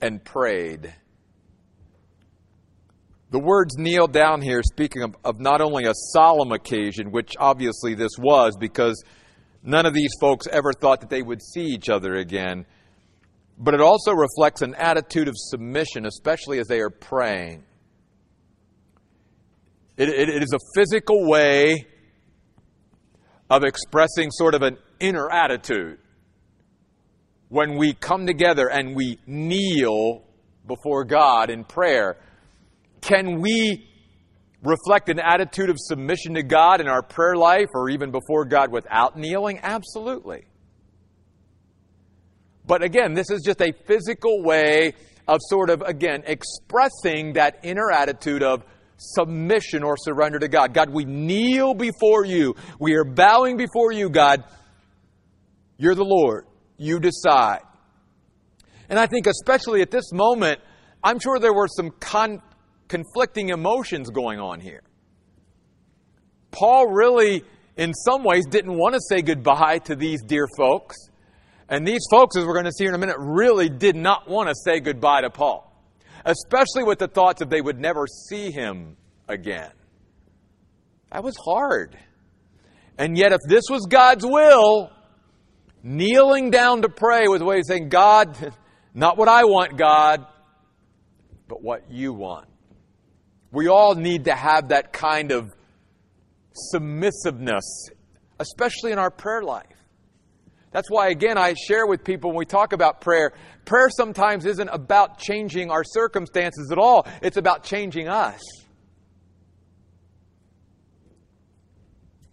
and 0.00 0.24
prayed. 0.24 0.94
The 3.30 3.40
words 3.40 3.76
kneel 3.76 4.06
down 4.06 4.42
here, 4.42 4.62
speaking 4.62 5.02
of, 5.02 5.16
of, 5.24 5.40
not 5.40 5.60
only 5.60 5.86
a 5.86 5.92
solemn 6.12 6.52
occasion, 6.52 7.10
which 7.10 7.34
obviously 7.40 7.94
this 7.94 8.12
was, 8.16 8.56
because 8.56 9.02
none 9.64 9.86
of 9.86 9.92
these 9.92 10.12
folks 10.20 10.46
ever 10.46 10.72
thought 10.72 11.00
that 11.00 11.10
they 11.10 11.22
would 11.22 11.42
see 11.42 11.64
each 11.64 11.88
other 11.88 12.14
again, 12.14 12.64
but 13.58 13.74
it 13.74 13.80
also 13.80 14.12
reflects 14.12 14.62
an 14.62 14.76
attitude 14.76 15.26
of 15.26 15.34
submission, 15.36 16.06
especially 16.06 16.60
as 16.60 16.68
they 16.68 16.78
are 16.78 16.90
praying. 16.90 17.64
it, 19.96 20.08
it, 20.08 20.28
it 20.28 20.42
is 20.44 20.52
a 20.54 20.60
physical 20.76 21.28
way 21.28 21.88
of 23.52 23.64
expressing 23.64 24.30
sort 24.30 24.54
of 24.54 24.62
an 24.62 24.78
inner 24.98 25.30
attitude 25.30 25.98
when 27.50 27.76
we 27.76 27.92
come 27.92 28.26
together 28.26 28.66
and 28.70 28.96
we 28.96 29.18
kneel 29.26 30.24
before 30.66 31.04
God 31.04 31.50
in 31.50 31.62
prayer. 31.62 32.16
Can 33.02 33.42
we 33.42 33.90
reflect 34.62 35.10
an 35.10 35.20
attitude 35.20 35.68
of 35.68 35.76
submission 35.78 36.32
to 36.36 36.42
God 36.42 36.80
in 36.80 36.88
our 36.88 37.02
prayer 37.02 37.36
life 37.36 37.68
or 37.74 37.90
even 37.90 38.10
before 38.10 38.46
God 38.46 38.72
without 38.72 39.18
kneeling? 39.18 39.60
Absolutely. 39.62 40.46
But 42.64 42.82
again, 42.82 43.12
this 43.12 43.28
is 43.30 43.42
just 43.42 43.60
a 43.60 43.74
physical 43.86 44.42
way 44.42 44.94
of 45.28 45.40
sort 45.42 45.68
of, 45.68 45.82
again, 45.82 46.22
expressing 46.26 47.34
that 47.34 47.58
inner 47.64 47.90
attitude 47.90 48.42
of 48.42 48.64
submission 49.02 49.82
or 49.82 49.96
surrender 49.96 50.38
to 50.38 50.48
God. 50.48 50.72
God, 50.74 50.90
we 50.90 51.04
kneel 51.04 51.74
before 51.74 52.24
you. 52.24 52.54
We 52.78 52.94
are 52.94 53.04
bowing 53.04 53.56
before 53.56 53.92
you, 53.92 54.08
God. 54.08 54.44
You're 55.76 55.94
the 55.94 56.04
Lord. 56.04 56.46
You 56.76 57.00
decide. 57.00 57.60
And 58.88 58.98
I 58.98 59.06
think, 59.06 59.26
especially 59.26 59.82
at 59.82 59.90
this 59.90 60.12
moment, 60.12 60.60
I'm 61.02 61.18
sure 61.18 61.38
there 61.38 61.54
were 61.54 61.68
some 61.68 61.90
con- 61.98 62.42
conflicting 62.88 63.48
emotions 63.48 64.10
going 64.10 64.38
on 64.38 64.60
here. 64.60 64.82
Paul 66.50 66.88
really, 66.88 67.42
in 67.76 67.94
some 67.94 68.22
ways, 68.22 68.44
didn't 68.46 68.76
want 68.76 68.94
to 68.94 69.00
say 69.08 69.22
goodbye 69.22 69.78
to 69.86 69.96
these 69.96 70.22
dear 70.22 70.46
folks. 70.56 70.96
And 71.68 71.86
these 71.86 72.02
folks, 72.10 72.36
as 72.36 72.44
we're 72.44 72.52
going 72.52 72.66
to 72.66 72.72
see 72.72 72.84
in 72.84 72.94
a 72.94 72.98
minute, 72.98 73.16
really 73.18 73.70
did 73.70 73.96
not 73.96 74.28
want 74.28 74.50
to 74.50 74.54
say 74.54 74.80
goodbye 74.80 75.22
to 75.22 75.30
Paul, 75.30 75.71
especially 76.24 76.84
with 76.84 76.98
the 76.98 77.08
thoughts 77.08 77.40
that 77.40 77.50
they 77.50 77.60
would 77.60 77.78
never 77.78 78.06
see 78.06 78.50
him 78.50 78.96
again. 79.28 79.70
That 81.10 81.22
was 81.22 81.36
hard. 81.44 81.96
And 82.98 83.16
yet, 83.16 83.32
if 83.32 83.40
this 83.48 83.64
was 83.70 83.86
God's 83.86 84.24
will, 84.24 84.90
Kneeling 85.82 86.50
down 86.50 86.82
to 86.82 86.88
pray 86.88 87.26
was 87.26 87.40
a 87.42 87.44
way 87.44 87.58
of 87.58 87.64
saying, 87.66 87.88
God, 87.88 88.54
not 88.94 89.16
what 89.16 89.28
I 89.28 89.44
want, 89.44 89.76
God, 89.76 90.24
but 91.48 91.62
what 91.62 91.90
you 91.90 92.12
want. 92.12 92.46
We 93.50 93.68
all 93.68 93.94
need 93.94 94.26
to 94.26 94.34
have 94.34 94.68
that 94.68 94.92
kind 94.92 95.32
of 95.32 95.52
submissiveness, 96.52 97.90
especially 98.38 98.92
in 98.92 98.98
our 98.98 99.10
prayer 99.10 99.42
life. 99.42 99.66
That's 100.70 100.88
why, 100.88 101.08
again, 101.08 101.36
I 101.36 101.54
share 101.54 101.86
with 101.86 102.02
people 102.04 102.30
when 102.30 102.38
we 102.38 102.46
talk 102.46 102.72
about 102.72 103.02
prayer, 103.02 103.32
prayer 103.64 103.88
sometimes 103.90 104.46
isn't 104.46 104.68
about 104.68 105.18
changing 105.18 105.70
our 105.70 105.84
circumstances 105.84 106.70
at 106.70 106.78
all, 106.78 107.06
it's 107.22 107.36
about 107.36 107.64
changing 107.64 108.08
us. 108.08 108.40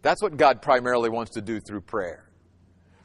That's 0.01 0.21
what 0.21 0.37
God 0.37 0.61
primarily 0.61 1.09
wants 1.09 1.31
to 1.31 1.41
do 1.41 1.59
through 1.59 1.81
prayer. 1.81 2.25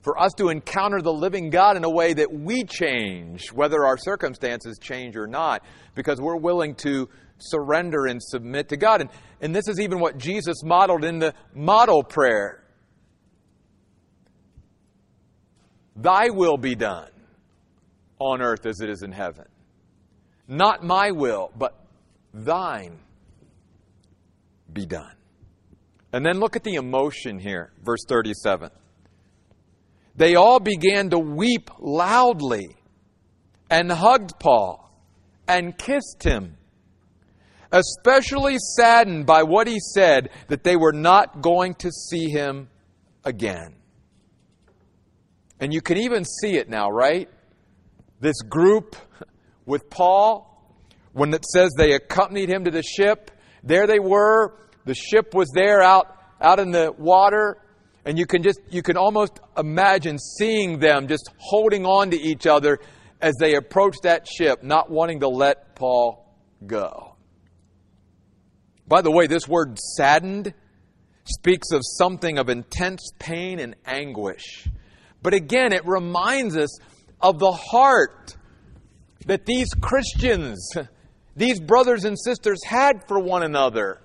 For 0.03 0.21
us 0.21 0.33
to 0.37 0.51
encounter 0.51 1.01
the 1.01 1.13
living 1.13 1.51
God 1.51 1.77
in 1.77 1.85
a 1.85 1.91
way 1.91 2.13
that 2.13 2.33
we 2.33 2.65
change, 2.65 3.49
whether 3.53 3.85
our 3.85 3.97
circumstances 3.97 4.79
change 4.79 5.17
or 5.17 5.27
not, 5.27 5.65
because 5.95 6.21
we're 6.21 6.37
willing 6.37 6.75
to 6.77 7.09
surrender 7.39 8.07
and 8.07 8.23
submit 8.23 8.69
to 8.69 8.77
God. 8.77 9.01
And, 9.01 9.11
and 9.41 9.57
this 9.57 9.67
is 9.67 9.81
even 9.81 9.99
what 9.99 10.19
Jesus 10.19 10.63
modeled 10.63 11.05
in 11.05 11.19
the 11.19 11.35
model 11.55 12.05
prayer. 12.05 12.63
Thy 15.97 16.31
will 16.31 16.59
be 16.59 16.75
done 16.75 17.09
on 18.25 18.41
earth 18.41 18.67
as 18.67 18.81
it 18.81 18.89
is 18.89 19.03
in 19.03 19.13
heaven. 19.13 19.45
Not 20.49 20.83
my 20.83 21.11
will, 21.11 21.53
but 21.57 21.87
thine 22.33 22.99
be 24.73 24.87
done. 24.87 25.15
And 26.13 26.25
then 26.25 26.39
look 26.39 26.57
at 26.57 26.65
the 26.65 26.75
emotion 26.75 27.39
here, 27.39 27.73
verse 27.83 28.05
37. 28.09 28.71
They 30.17 30.37
all 30.37 30.61
began 30.61 31.11
to 31.11 31.19
weep 31.19 31.71
loudly 31.79 32.77
and 33.69 33.91
hugged 33.91 34.39
Paul 34.39 34.91
and 35.49 35.77
kissed 35.77 36.23
him, 36.23 36.57
especially 37.73 38.57
saddened 38.59 39.27
by 39.27 39.43
what 39.43 39.67
he 39.67 39.79
said 39.81 40.31
that 40.49 40.63
they 40.63 40.77
were 40.77 40.93
not 40.93 41.41
going 41.41 41.75
to 41.77 41.91
see 41.91 42.29
him 42.31 42.69
again. 43.25 43.75
And 45.59 45.73
you 45.75 45.81
can 45.81 45.99
even 45.99 46.25
see 46.25 46.57
it 46.57 46.69
now, 46.69 46.91
right? 46.91 47.29
This 48.21 48.41
group 48.43 48.97
with 49.67 49.91
Paul, 49.91 50.51
when 51.13 51.33
it 51.35 51.45
says 51.45 51.73
they 51.77 51.93
accompanied 51.93 52.49
him 52.49 52.65
to 52.65 52.71
the 52.71 52.83
ship, 52.83 53.31
there 53.63 53.87
they 53.87 53.99
were. 53.99 54.59
The 54.85 54.95
ship 54.95 55.35
was 55.35 55.51
there 55.55 55.83
out, 55.83 56.17
out 56.41 56.59
in 56.61 56.71
the 56.71 56.93
water. 56.97 57.59
And 58.05 58.19
you 58.19 58.27
can 58.27 58.43
just, 58.43 58.61
you 58.71 58.83
can 58.83 58.97
almost 58.97 59.41
imagine 59.57 60.19
seeing 60.19 60.79
them 60.79 61.09
just 61.09 61.31
holding 61.39 61.87
on 61.87 62.11
to 62.11 62.17
each 62.17 62.47
other 62.47 62.79
as 63.21 63.35
they 63.41 63.55
approach 63.55 63.97
that 64.03 64.29
ship, 64.29 64.63
not 64.63 64.91
wanting 64.91 65.21
to 65.21 65.29
let 65.29 65.75
Paul 65.75 66.37
go. 66.67 67.17
By 68.87 69.01
the 69.01 69.11
way, 69.11 69.27
this 69.27 69.49
word 69.49 69.79
saddened 69.79 70.53
speaks 71.25 71.71
of 71.73 71.81
something 71.83 72.39
of 72.39 72.51
intense 72.51 73.11
pain 73.19 73.59
and 73.59 73.77
anguish. 73.87 74.69
But 75.23 75.33
again, 75.33 75.73
it 75.73 75.87
reminds 75.87 76.55
us 76.57 76.79
of 77.25 77.39
the 77.39 77.51
heart 77.51 78.37
that 79.25 79.47
these 79.47 79.71
Christians, 79.81 80.71
these 81.35 81.59
brothers 81.59 82.05
and 82.05 82.19
sisters 82.19 82.63
had 82.63 83.09
for 83.09 83.19
one 83.19 83.43
another. 83.43 84.03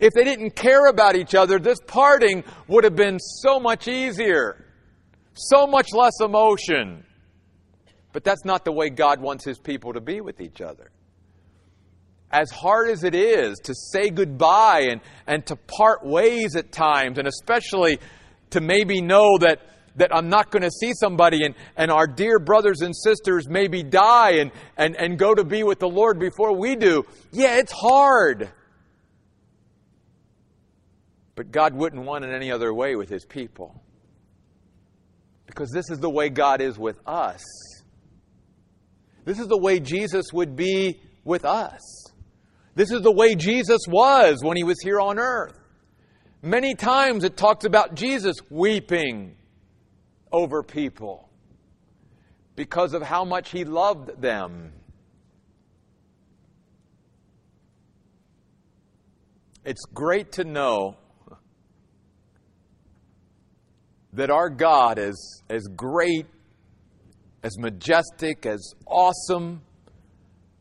If 0.00 0.14
they 0.14 0.24
didn't 0.24 0.56
care 0.56 0.86
about 0.86 1.14
each 1.14 1.34
other, 1.34 1.58
this 1.58 1.78
parting 1.86 2.42
would 2.68 2.84
have 2.84 2.96
been 2.96 3.18
so 3.18 3.60
much 3.60 3.86
easier, 3.86 4.64
so 5.34 5.66
much 5.66 5.92
less 5.92 6.14
emotion. 6.22 7.04
But 8.14 8.24
that's 8.24 8.46
not 8.46 8.64
the 8.64 8.72
way 8.72 8.88
God 8.88 9.20
wants 9.20 9.44
His 9.44 9.58
people 9.58 9.92
to 9.92 10.00
be 10.00 10.22
with 10.22 10.40
each 10.40 10.62
other. 10.62 10.90
As 12.30 12.50
hard 12.50 12.88
as 12.88 13.04
it 13.04 13.14
is 13.14 13.58
to 13.64 13.74
say 13.74 14.08
goodbye 14.08 14.86
and, 14.90 15.02
and 15.26 15.44
to 15.48 15.56
part 15.56 16.02
ways 16.02 16.56
at 16.56 16.72
times, 16.72 17.18
and 17.18 17.28
especially 17.28 17.98
to 18.50 18.62
maybe 18.62 19.02
know 19.02 19.36
that 19.38 19.60
that 19.96 20.14
I'm 20.14 20.28
not 20.28 20.50
going 20.50 20.62
to 20.62 20.70
see 20.70 20.92
somebody 20.94 21.44
and, 21.44 21.54
and 21.76 21.90
our 21.90 22.06
dear 22.06 22.38
brothers 22.38 22.80
and 22.80 22.94
sisters 22.96 23.48
maybe 23.48 23.82
die 23.82 24.36
and, 24.36 24.50
and, 24.76 24.96
and 24.96 25.18
go 25.18 25.34
to 25.34 25.44
be 25.44 25.62
with 25.62 25.78
the 25.78 25.88
Lord 25.88 26.18
before 26.18 26.56
we 26.56 26.76
do. 26.76 27.04
Yeah, 27.30 27.58
it's 27.58 27.72
hard. 27.72 28.50
But 31.34 31.50
God 31.50 31.74
wouldn't 31.74 32.04
want 32.04 32.24
it 32.24 32.34
any 32.34 32.50
other 32.50 32.72
way 32.72 32.96
with 32.96 33.08
His 33.08 33.24
people. 33.24 33.82
Because 35.46 35.70
this 35.70 35.90
is 35.90 35.98
the 35.98 36.10
way 36.10 36.28
God 36.28 36.60
is 36.60 36.78
with 36.78 36.98
us. 37.06 37.42
This 39.24 39.38
is 39.38 39.46
the 39.46 39.58
way 39.58 39.80
Jesus 39.80 40.32
would 40.32 40.56
be 40.56 41.00
with 41.24 41.44
us. 41.44 41.80
This 42.74 42.90
is 42.90 43.02
the 43.02 43.12
way 43.12 43.34
Jesus 43.34 43.80
was 43.86 44.42
when 44.42 44.56
He 44.56 44.64
was 44.64 44.80
here 44.82 45.00
on 45.00 45.18
earth. 45.18 45.58
Many 46.42 46.74
times 46.74 47.22
it 47.22 47.36
talks 47.36 47.64
about 47.64 47.94
Jesus 47.94 48.36
weeping 48.50 49.36
over 50.32 50.62
people 50.62 51.28
because 52.56 52.94
of 52.94 53.02
how 53.02 53.24
much 53.24 53.50
he 53.50 53.64
loved 53.64 54.20
them. 54.20 54.72
It's 59.64 59.84
great 59.92 60.32
to 60.32 60.44
know 60.44 60.96
that 64.12 64.30
our 64.30 64.50
God 64.50 64.98
is 64.98 65.42
as 65.48 65.62
great, 65.76 66.26
as 67.42 67.56
majestic, 67.58 68.44
as 68.44 68.74
awesome 68.86 69.62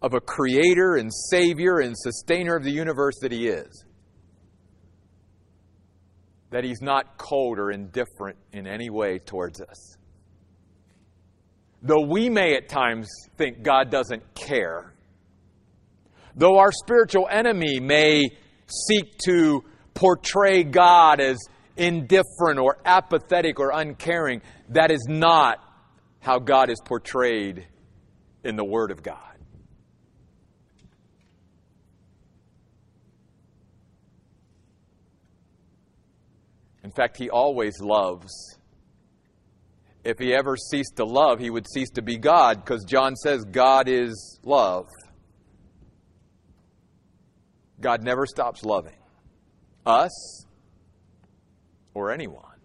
of 0.01 0.13
a 0.13 0.21
creator 0.21 0.95
and 0.95 1.11
savior 1.29 1.79
and 1.79 1.95
sustainer 1.97 2.55
of 2.55 2.63
the 2.63 2.71
universe 2.71 3.15
that 3.21 3.31
he 3.31 3.47
is 3.47 3.85
that 6.51 6.63
He's 6.63 6.81
not 6.81 7.17
cold 7.17 7.57
or 7.57 7.71
indifferent 7.71 8.37
in 8.53 8.67
any 8.67 8.89
way 8.89 9.19
towards 9.19 9.59
us. 9.59 9.97
Though 11.81 12.05
we 12.05 12.29
may 12.29 12.55
at 12.55 12.69
times 12.69 13.09
think 13.37 13.63
God 13.63 13.89
doesn't 13.89 14.35
care, 14.35 14.93
though 16.35 16.59
our 16.59 16.71
spiritual 16.71 17.27
enemy 17.29 17.79
may 17.79 18.29
seek 18.67 19.17
to 19.25 19.63
portray 19.93 20.63
God 20.63 21.19
as 21.19 21.37
indifferent 21.75 22.59
or 22.59 22.77
apathetic 22.85 23.59
or 23.59 23.71
uncaring, 23.73 24.41
that 24.69 24.91
is 24.91 25.05
not 25.09 25.57
how 26.19 26.37
God 26.37 26.69
is 26.69 26.79
portrayed 26.85 27.65
in 28.43 28.55
the 28.55 28.63
Word 28.63 28.91
of 28.91 29.01
God. 29.01 29.30
In 36.91 36.95
fact, 36.95 37.15
he 37.15 37.29
always 37.29 37.79
loves. 37.79 38.59
If 40.03 40.19
he 40.19 40.33
ever 40.33 40.57
ceased 40.57 40.97
to 40.97 41.05
love, 41.05 41.39
he 41.39 41.49
would 41.49 41.65
cease 41.71 41.89
to 41.91 42.01
be 42.01 42.17
God 42.17 42.57
because 42.57 42.83
John 42.83 43.15
says 43.15 43.45
God 43.45 43.87
is 43.87 44.41
love. 44.43 44.87
God 47.79 48.03
never 48.03 48.25
stops 48.25 48.65
loving 48.65 48.97
us 49.85 50.45
or 51.93 52.11
anyone. 52.11 52.59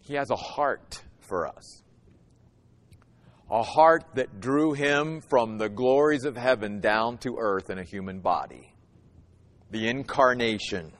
He 0.00 0.14
has 0.14 0.30
a 0.30 0.36
heart 0.36 1.02
for 1.18 1.46
us. 1.46 1.82
A 3.50 3.62
heart 3.62 4.04
that 4.14 4.40
drew 4.40 4.72
him 4.72 5.20
from 5.20 5.58
the 5.58 5.68
glories 5.68 6.24
of 6.24 6.38
heaven 6.38 6.80
down 6.80 7.18
to 7.18 7.36
earth 7.38 7.68
in 7.68 7.78
a 7.78 7.84
human 7.84 8.20
body 8.20 8.73
the 9.74 9.88
incarnation. 9.88 10.92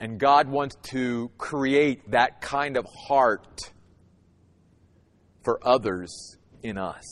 And 0.00 0.18
God 0.18 0.48
wants 0.48 0.76
to 0.92 1.30
create 1.36 2.10
that 2.12 2.40
kind 2.40 2.78
of 2.78 2.86
heart 3.06 3.70
for 5.44 5.60
others 5.62 6.38
in 6.62 6.78
us. 6.78 7.04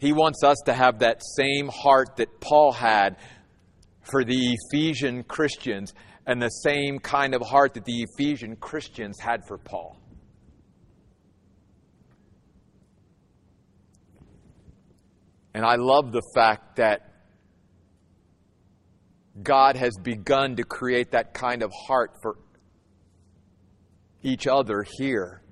He 0.00 0.12
wants 0.12 0.42
us 0.42 0.56
to 0.66 0.74
have 0.74 0.98
that 0.98 1.22
same 1.36 1.68
heart 1.68 2.16
that 2.16 2.40
Paul 2.40 2.72
had 2.72 3.16
for 4.02 4.24
the 4.24 4.56
Ephesian 4.72 5.22
Christians 5.22 5.94
and 6.26 6.42
the 6.42 6.48
same 6.48 6.98
kind 6.98 7.36
of 7.36 7.42
heart 7.42 7.74
that 7.74 7.84
the 7.84 8.02
Ephesian 8.02 8.56
Christians 8.56 9.20
had 9.20 9.46
for 9.46 9.58
Paul. 9.58 10.03
And 15.54 15.64
I 15.64 15.76
love 15.76 16.10
the 16.10 16.22
fact 16.34 16.76
that 16.76 17.12
God 19.40 19.76
has 19.76 19.96
begun 20.02 20.56
to 20.56 20.64
create 20.64 21.12
that 21.12 21.32
kind 21.32 21.62
of 21.62 21.72
heart 21.86 22.16
for 22.20 22.36
each 24.22 24.46
other 24.46 24.84
here. 24.98 25.42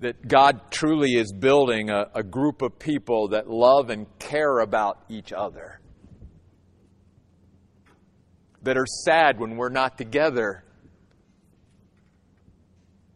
That 0.00 0.26
God 0.26 0.70
truly 0.70 1.14
is 1.14 1.32
building 1.32 1.90
a, 1.90 2.06
a, 2.14 2.24
group 2.24 2.60
of 2.60 2.78
people 2.78 3.28
that 3.28 3.48
love 3.48 3.88
and 3.88 4.06
care 4.18 4.58
about 4.58 5.04
each 5.08 5.32
other. 5.32 5.80
That 8.62 8.76
are 8.76 8.86
sad 9.04 9.38
when 9.38 9.56
we're 9.56 9.68
not 9.68 9.96
together 9.96 10.64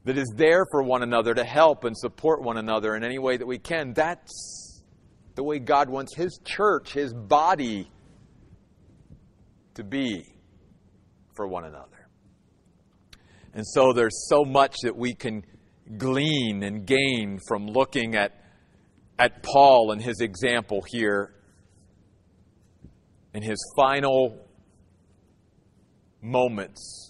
that 0.06 0.16
is 0.16 0.32
there 0.36 0.64
for 0.70 0.84
one 0.84 1.02
another 1.02 1.34
to 1.34 1.42
help 1.42 1.82
and 1.82 1.96
support 1.98 2.40
one 2.40 2.56
another 2.56 2.94
in 2.94 3.02
any 3.02 3.18
way 3.18 3.36
that 3.36 3.46
we 3.46 3.58
can. 3.58 3.92
That's 3.92 4.82
the 5.34 5.42
way 5.42 5.58
God 5.58 5.90
wants 5.90 6.14
His 6.14 6.38
church, 6.44 6.92
His 6.92 7.12
body, 7.12 7.90
to 9.74 9.82
be 9.82 10.24
for 11.34 11.48
one 11.48 11.64
another. 11.64 12.08
And 13.52 13.66
so 13.66 13.92
there's 13.92 14.28
so 14.28 14.44
much 14.44 14.76
that 14.84 14.96
we 14.96 15.12
can 15.12 15.44
glean 15.98 16.62
and 16.62 16.86
gain 16.86 17.40
from 17.48 17.66
looking 17.66 18.14
at, 18.14 18.32
at 19.18 19.42
Paul 19.42 19.90
and 19.90 20.00
his 20.00 20.20
example 20.20 20.82
here 20.86 21.34
in 23.34 23.42
his 23.42 23.58
final 23.76 24.46
moments 26.22 27.05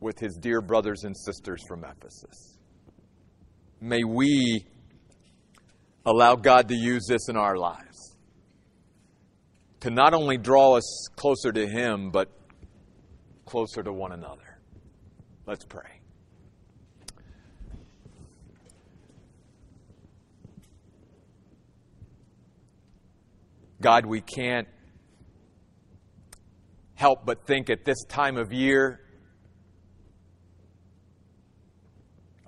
with 0.00 0.18
his 0.18 0.36
dear 0.36 0.60
brothers 0.60 1.04
and 1.04 1.16
sisters 1.16 1.62
from 1.66 1.84
Ephesus. 1.84 2.58
May 3.80 4.04
we 4.04 4.66
allow 6.06 6.36
God 6.36 6.68
to 6.68 6.74
use 6.74 7.06
this 7.08 7.28
in 7.28 7.36
our 7.36 7.56
lives 7.56 8.14
to 9.84 9.90
not 9.90 10.14
only 10.14 10.38
draw 10.38 10.78
us 10.78 11.08
closer 11.14 11.52
to 11.52 11.68
Him, 11.68 12.10
but 12.10 12.30
closer 13.44 13.82
to 13.82 13.92
one 13.92 14.12
another. 14.12 14.58
Let's 15.46 15.66
pray. 15.66 16.00
God, 23.82 24.06
we 24.06 24.22
can't 24.22 24.68
help 26.94 27.26
but 27.26 27.46
think 27.46 27.68
at 27.68 27.84
this 27.84 28.02
time 28.08 28.38
of 28.38 28.54
year 28.54 29.03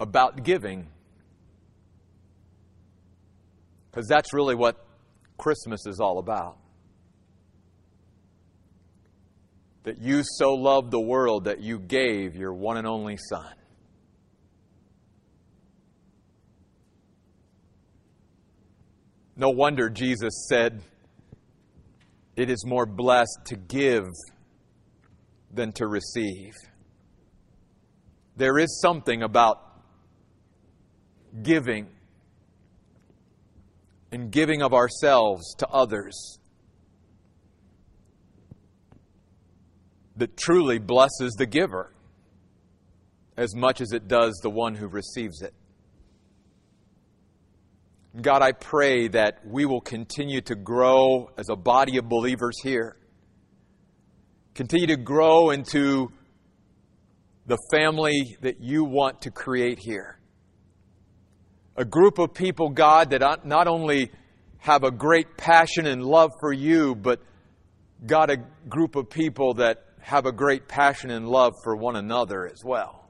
about 0.07 0.45
giving. 0.45 0.87
Because 3.91 4.07
that's 4.07 4.33
really 4.33 4.55
what 4.55 4.77
Christmas 5.37 5.85
is 5.87 5.99
all 6.01 6.19
about. 6.19 6.59
That 9.83 9.99
you 10.01 10.23
so 10.23 10.55
loved 10.55 10.91
the 10.91 11.01
world 11.01 11.45
that 11.45 11.61
you 11.61 11.79
gave 11.79 12.37
your 12.37 12.53
one 12.53 12.77
and 12.77 12.87
only 12.87 13.17
Son. 13.17 13.53
No 19.37 19.51
wonder 19.51 19.91
Jesus 19.91 20.47
said, 20.49 20.83
It 22.37 22.49
is 22.49 22.65
more 22.65 22.87
blessed 22.87 23.41
to 23.47 23.57
give 23.57 24.07
than 25.53 25.73
to 25.73 25.87
receive. 25.87 26.53
There 28.37 28.59
is 28.59 28.81
something 28.81 29.23
about 29.23 29.66
giving 31.43 31.89
and 34.13 34.31
giving 34.31 34.63
of 34.63 34.73
ourselves 34.73 35.55
to 35.59 35.69
others 35.69 36.39
that 40.17 40.37
truly 40.37 40.79
blesses 40.79 41.35
the 41.39 41.47
giver 41.47 41.93
as 43.37 43.55
much 43.55 43.81
as 43.81 43.93
it 43.93 44.09
does 44.09 44.39
the 44.43 44.51
one 44.51 44.75
who 44.75 44.87
receives 44.87 45.43
it. 45.43 45.53
God, 48.19 48.41
I 48.41 48.53
pray 48.53 49.09
that 49.09 49.47
we 49.47 49.67
will 49.67 49.83
continue 49.83 50.41
to 50.43 50.55
grow 50.55 51.31
as 51.37 51.51
a 51.51 51.57
body 51.57 51.99
of 51.99 52.09
believers 52.09 52.57
here 52.63 52.97
Continue 54.57 54.87
to 54.87 54.97
grow 54.97 55.51
into 55.51 56.11
the 57.45 57.59
family 57.71 58.39
that 58.41 58.59
you 58.59 58.85
want 58.85 59.21
to 59.21 59.31
create 59.31 59.79
here. 59.79 60.19
A 61.77 61.85
group 61.85 62.19
of 62.19 62.33
people, 62.33 62.71
God, 62.71 63.11
that 63.11 63.45
not 63.45 63.69
only 63.69 64.11
have 64.59 64.83
a 64.83 64.91
great 64.91 65.37
passion 65.37 65.87
and 65.87 66.05
love 66.05 66.33
for 66.41 66.53
you, 66.53 66.95
but 66.95 67.21
God, 68.05 68.31
a 68.31 68.39
group 68.69 68.97
of 68.97 69.11
people 69.11 69.55
that 69.55 69.85
have 70.01 70.27
a 70.27 70.33
great 70.33 70.69
passion 70.69 71.11
and 71.11 71.29
love 71.29 71.55
for 71.63 71.77
one 71.77 71.97
another 71.97 72.47
as 72.47 72.63
well. 72.65 73.09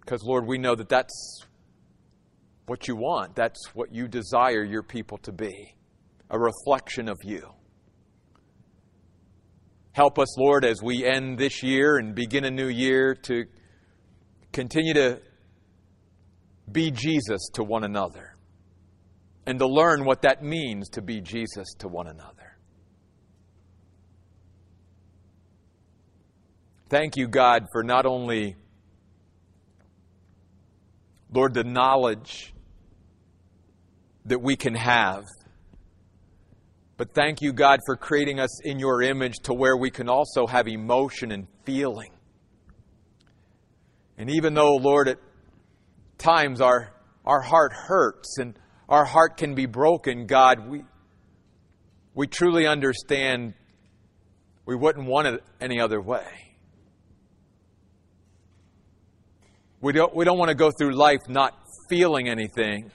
Because, 0.00 0.22
Lord, 0.24 0.46
we 0.46 0.56
know 0.58 0.74
that 0.74 0.88
that's 0.88 1.44
what 2.66 2.88
you 2.88 2.96
want. 2.96 3.34
That's 3.34 3.74
what 3.74 3.94
you 3.94 4.08
desire 4.08 4.64
your 4.64 4.82
people 4.82 5.18
to 5.18 5.32
be 5.32 5.74
a 6.30 6.38
reflection 6.38 7.08
of 7.08 7.18
you. 7.24 7.54
Help 9.98 10.20
us, 10.20 10.38
Lord, 10.38 10.64
as 10.64 10.80
we 10.80 11.04
end 11.04 11.38
this 11.38 11.60
year 11.60 11.96
and 11.96 12.14
begin 12.14 12.44
a 12.44 12.52
new 12.52 12.68
year 12.68 13.16
to 13.16 13.46
continue 14.52 14.94
to 14.94 15.20
be 16.70 16.92
Jesus 16.92 17.48
to 17.54 17.64
one 17.64 17.82
another 17.82 18.36
and 19.44 19.58
to 19.58 19.66
learn 19.66 20.04
what 20.04 20.22
that 20.22 20.40
means 20.40 20.88
to 20.90 21.02
be 21.02 21.20
Jesus 21.20 21.74
to 21.80 21.88
one 21.88 22.06
another. 22.06 22.56
Thank 26.88 27.16
you, 27.16 27.26
God, 27.26 27.66
for 27.72 27.82
not 27.82 28.06
only, 28.06 28.54
Lord, 31.32 31.54
the 31.54 31.64
knowledge 31.64 32.54
that 34.26 34.40
we 34.40 34.54
can 34.54 34.76
have. 34.76 35.24
But 36.98 37.14
thank 37.14 37.40
you, 37.40 37.52
God, 37.52 37.78
for 37.86 37.96
creating 37.96 38.40
us 38.40 38.60
in 38.64 38.80
your 38.80 39.02
image 39.02 39.36
to 39.44 39.54
where 39.54 39.76
we 39.76 39.88
can 39.88 40.08
also 40.08 40.48
have 40.48 40.66
emotion 40.66 41.30
and 41.30 41.46
feeling. 41.64 42.10
And 44.18 44.28
even 44.30 44.52
though, 44.52 44.74
Lord, 44.74 45.06
at 45.06 45.18
times 46.18 46.60
our, 46.60 46.92
our 47.24 47.40
heart 47.40 47.72
hurts 47.72 48.38
and 48.38 48.58
our 48.88 49.04
heart 49.04 49.36
can 49.36 49.54
be 49.54 49.66
broken, 49.66 50.26
God, 50.26 50.68
we, 50.68 50.82
we 52.14 52.26
truly 52.26 52.66
understand 52.66 53.54
we 54.66 54.74
wouldn't 54.74 55.06
want 55.06 55.28
it 55.28 55.44
any 55.60 55.80
other 55.80 56.00
way. 56.00 56.26
We 59.80 59.92
don't, 59.92 60.12
we 60.16 60.24
don't 60.24 60.36
want 60.36 60.48
to 60.48 60.56
go 60.56 60.72
through 60.76 60.96
life 60.96 61.28
not 61.28 61.54
feeling 61.88 62.28
anything 62.28 62.90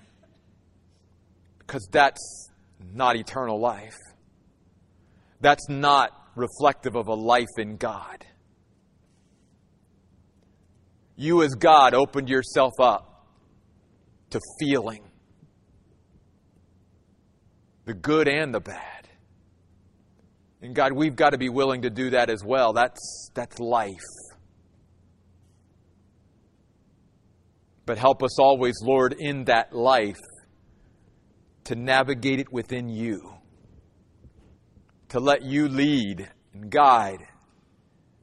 because 1.59 1.87
that's 1.89 2.49
not 2.91 3.15
eternal 3.15 3.59
life. 3.59 3.97
That's 5.39 5.67
not 5.69 6.11
reflective 6.35 6.95
of 6.95 7.07
a 7.07 7.13
life 7.13 7.57
in 7.57 7.77
God. 7.77 8.25
You, 11.15 11.43
as 11.43 11.53
God, 11.53 11.93
opened 11.93 12.29
yourself 12.29 12.73
up 12.79 13.27
to 14.31 14.39
feeling 14.59 15.03
the 17.85 17.93
good 17.93 18.27
and 18.27 18.53
the 18.53 18.59
bad. 18.59 19.07
And 20.61 20.73
God, 20.73 20.93
we've 20.93 21.15
got 21.15 21.31
to 21.31 21.37
be 21.37 21.49
willing 21.49 21.81
to 21.81 21.89
do 21.89 22.11
that 22.11 22.29
as 22.29 22.43
well. 22.43 22.73
That's, 22.73 23.29
that's 23.33 23.59
life. 23.59 23.91
But 27.85 27.97
help 27.97 28.23
us 28.23 28.39
always, 28.39 28.75
Lord, 28.81 29.13
in 29.19 29.43
that 29.45 29.73
life 29.73 30.19
to 31.65 31.75
navigate 31.75 32.39
it 32.39 32.51
within 32.51 32.89
you, 32.89 33.33
to 35.09 35.19
let 35.19 35.43
you 35.43 35.67
lead 35.67 36.29
and 36.53 36.69
guide 36.69 37.25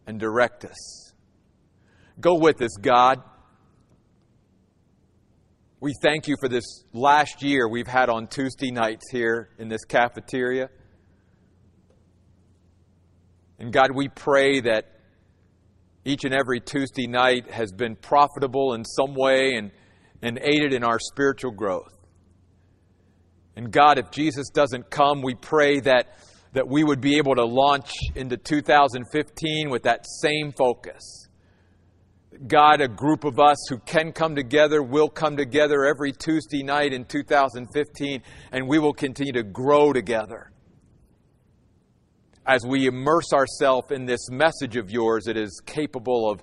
and 0.07 0.19
direct 0.19 0.65
us. 0.65 1.13
Go 2.21 2.35
with 2.35 2.61
us, 2.61 2.77
God. 2.81 3.23
We 5.81 5.95
thank 6.03 6.29
you 6.29 6.37
for 6.41 6.49
this 6.49 6.85
last 6.93 7.43
year 7.43 7.67
we've 7.67 7.87
had 7.87 8.11
on 8.11 8.27
Tuesday 8.27 8.71
nights 8.71 9.11
here 9.11 9.49
in 9.59 9.69
this 9.69 9.85
cafeteria. 9.87 10.69
And 13.59 13.73
God, 13.73 13.91
we 13.95 14.09
pray 14.09 14.61
that 14.61 14.87
each 16.05 16.25
and 16.25 16.35
every 16.35 16.61
Tuesday 16.61 17.07
night 17.07 17.51
has 17.51 17.73
been 17.73 17.97
profitable 17.97 18.75
in 18.75 18.85
some 18.85 19.15
way 19.15 19.53
and, 19.55 19.71
and 20.23 20.39
aided 20.43 20.73
in 20.73 20.83
our 20.85 20.99
spiritual 20.99 21.51
growth. 21.51 22.00
And 23.57 23.71
God, 23.71 23.99
if 23.99 24.11
Jesus 24.11 24.49
doesn't 24.51 24.91
come, 24.91 25.23
we 25.23 25.35
pray 25.35 25.81
that, 25.81 26.17
that 26.53 26.69
we 26.69 26.85
would 26.85 27.01
be 27.01 27.19
able 27.19 27.35
to 27.35 27.45
launch 27.45 27.93
into 28.15 28.37
2015 28.37 29.71
with 29.71 29.83
that 29.83 30.07
same 30.21 30.53
focus. 30.53 31.29
God, 32.47 32.81
a 32.81 32.89
group 32.89 33.25
of 33.25 33.39
us 33.39 33.59
who 33.69 33.79
can 33.79 34.13
come 34.13 34.35
together 34.35 34.83
will 34.83 35.09
come 35.09 35.37
together 35.37 35.85
every 35.85 36.13
Tuesday 36.13 36.63
night 36.63 36.93
in 36.93 37.05
2015, 37.05 38.23
and 38.53 38.69
we 38.69 38.79
will 38.79 38.95
continue 38.95 39.33
to 39.33 39.43
grow 39.43 39.93
together 39.93 40.51
as 42.47 42.65
we 42.67 42.87
immerse 42.87 43.33
ourselves 43.33 43.91
in 43.91 44.07
this 44.07 44.31
message 44.31 44.77
of 44.77 44.91
yours 44.91 45.25
that 45.25 45.37
is 45.37 45.61
capable 45.67 46.31
of 46.31 46.43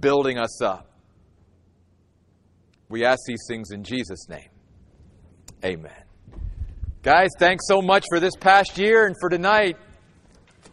building 0.00 0.38
us 0.38 0.60
up. 0.60 0.90
We 2.88 3.04
ask 3.04 3.20
these 3.26 3.44
things 3.48 3.70
in 3.70 3.84
Jesus' 3.84 4.28
name. 4.28 4.48
Amen. 5.64 6.05
Guys, 7.06 7.30
thanks 7.38 7.68
so 7.68 7.80
much 7.80 8.04
for 8.08 8.18
this 8.18 8.34
past 8.34 8.76
year 8.76 9.06
and 9.06 9.14
for 9.20 9.28
tonight. 9.28 9.76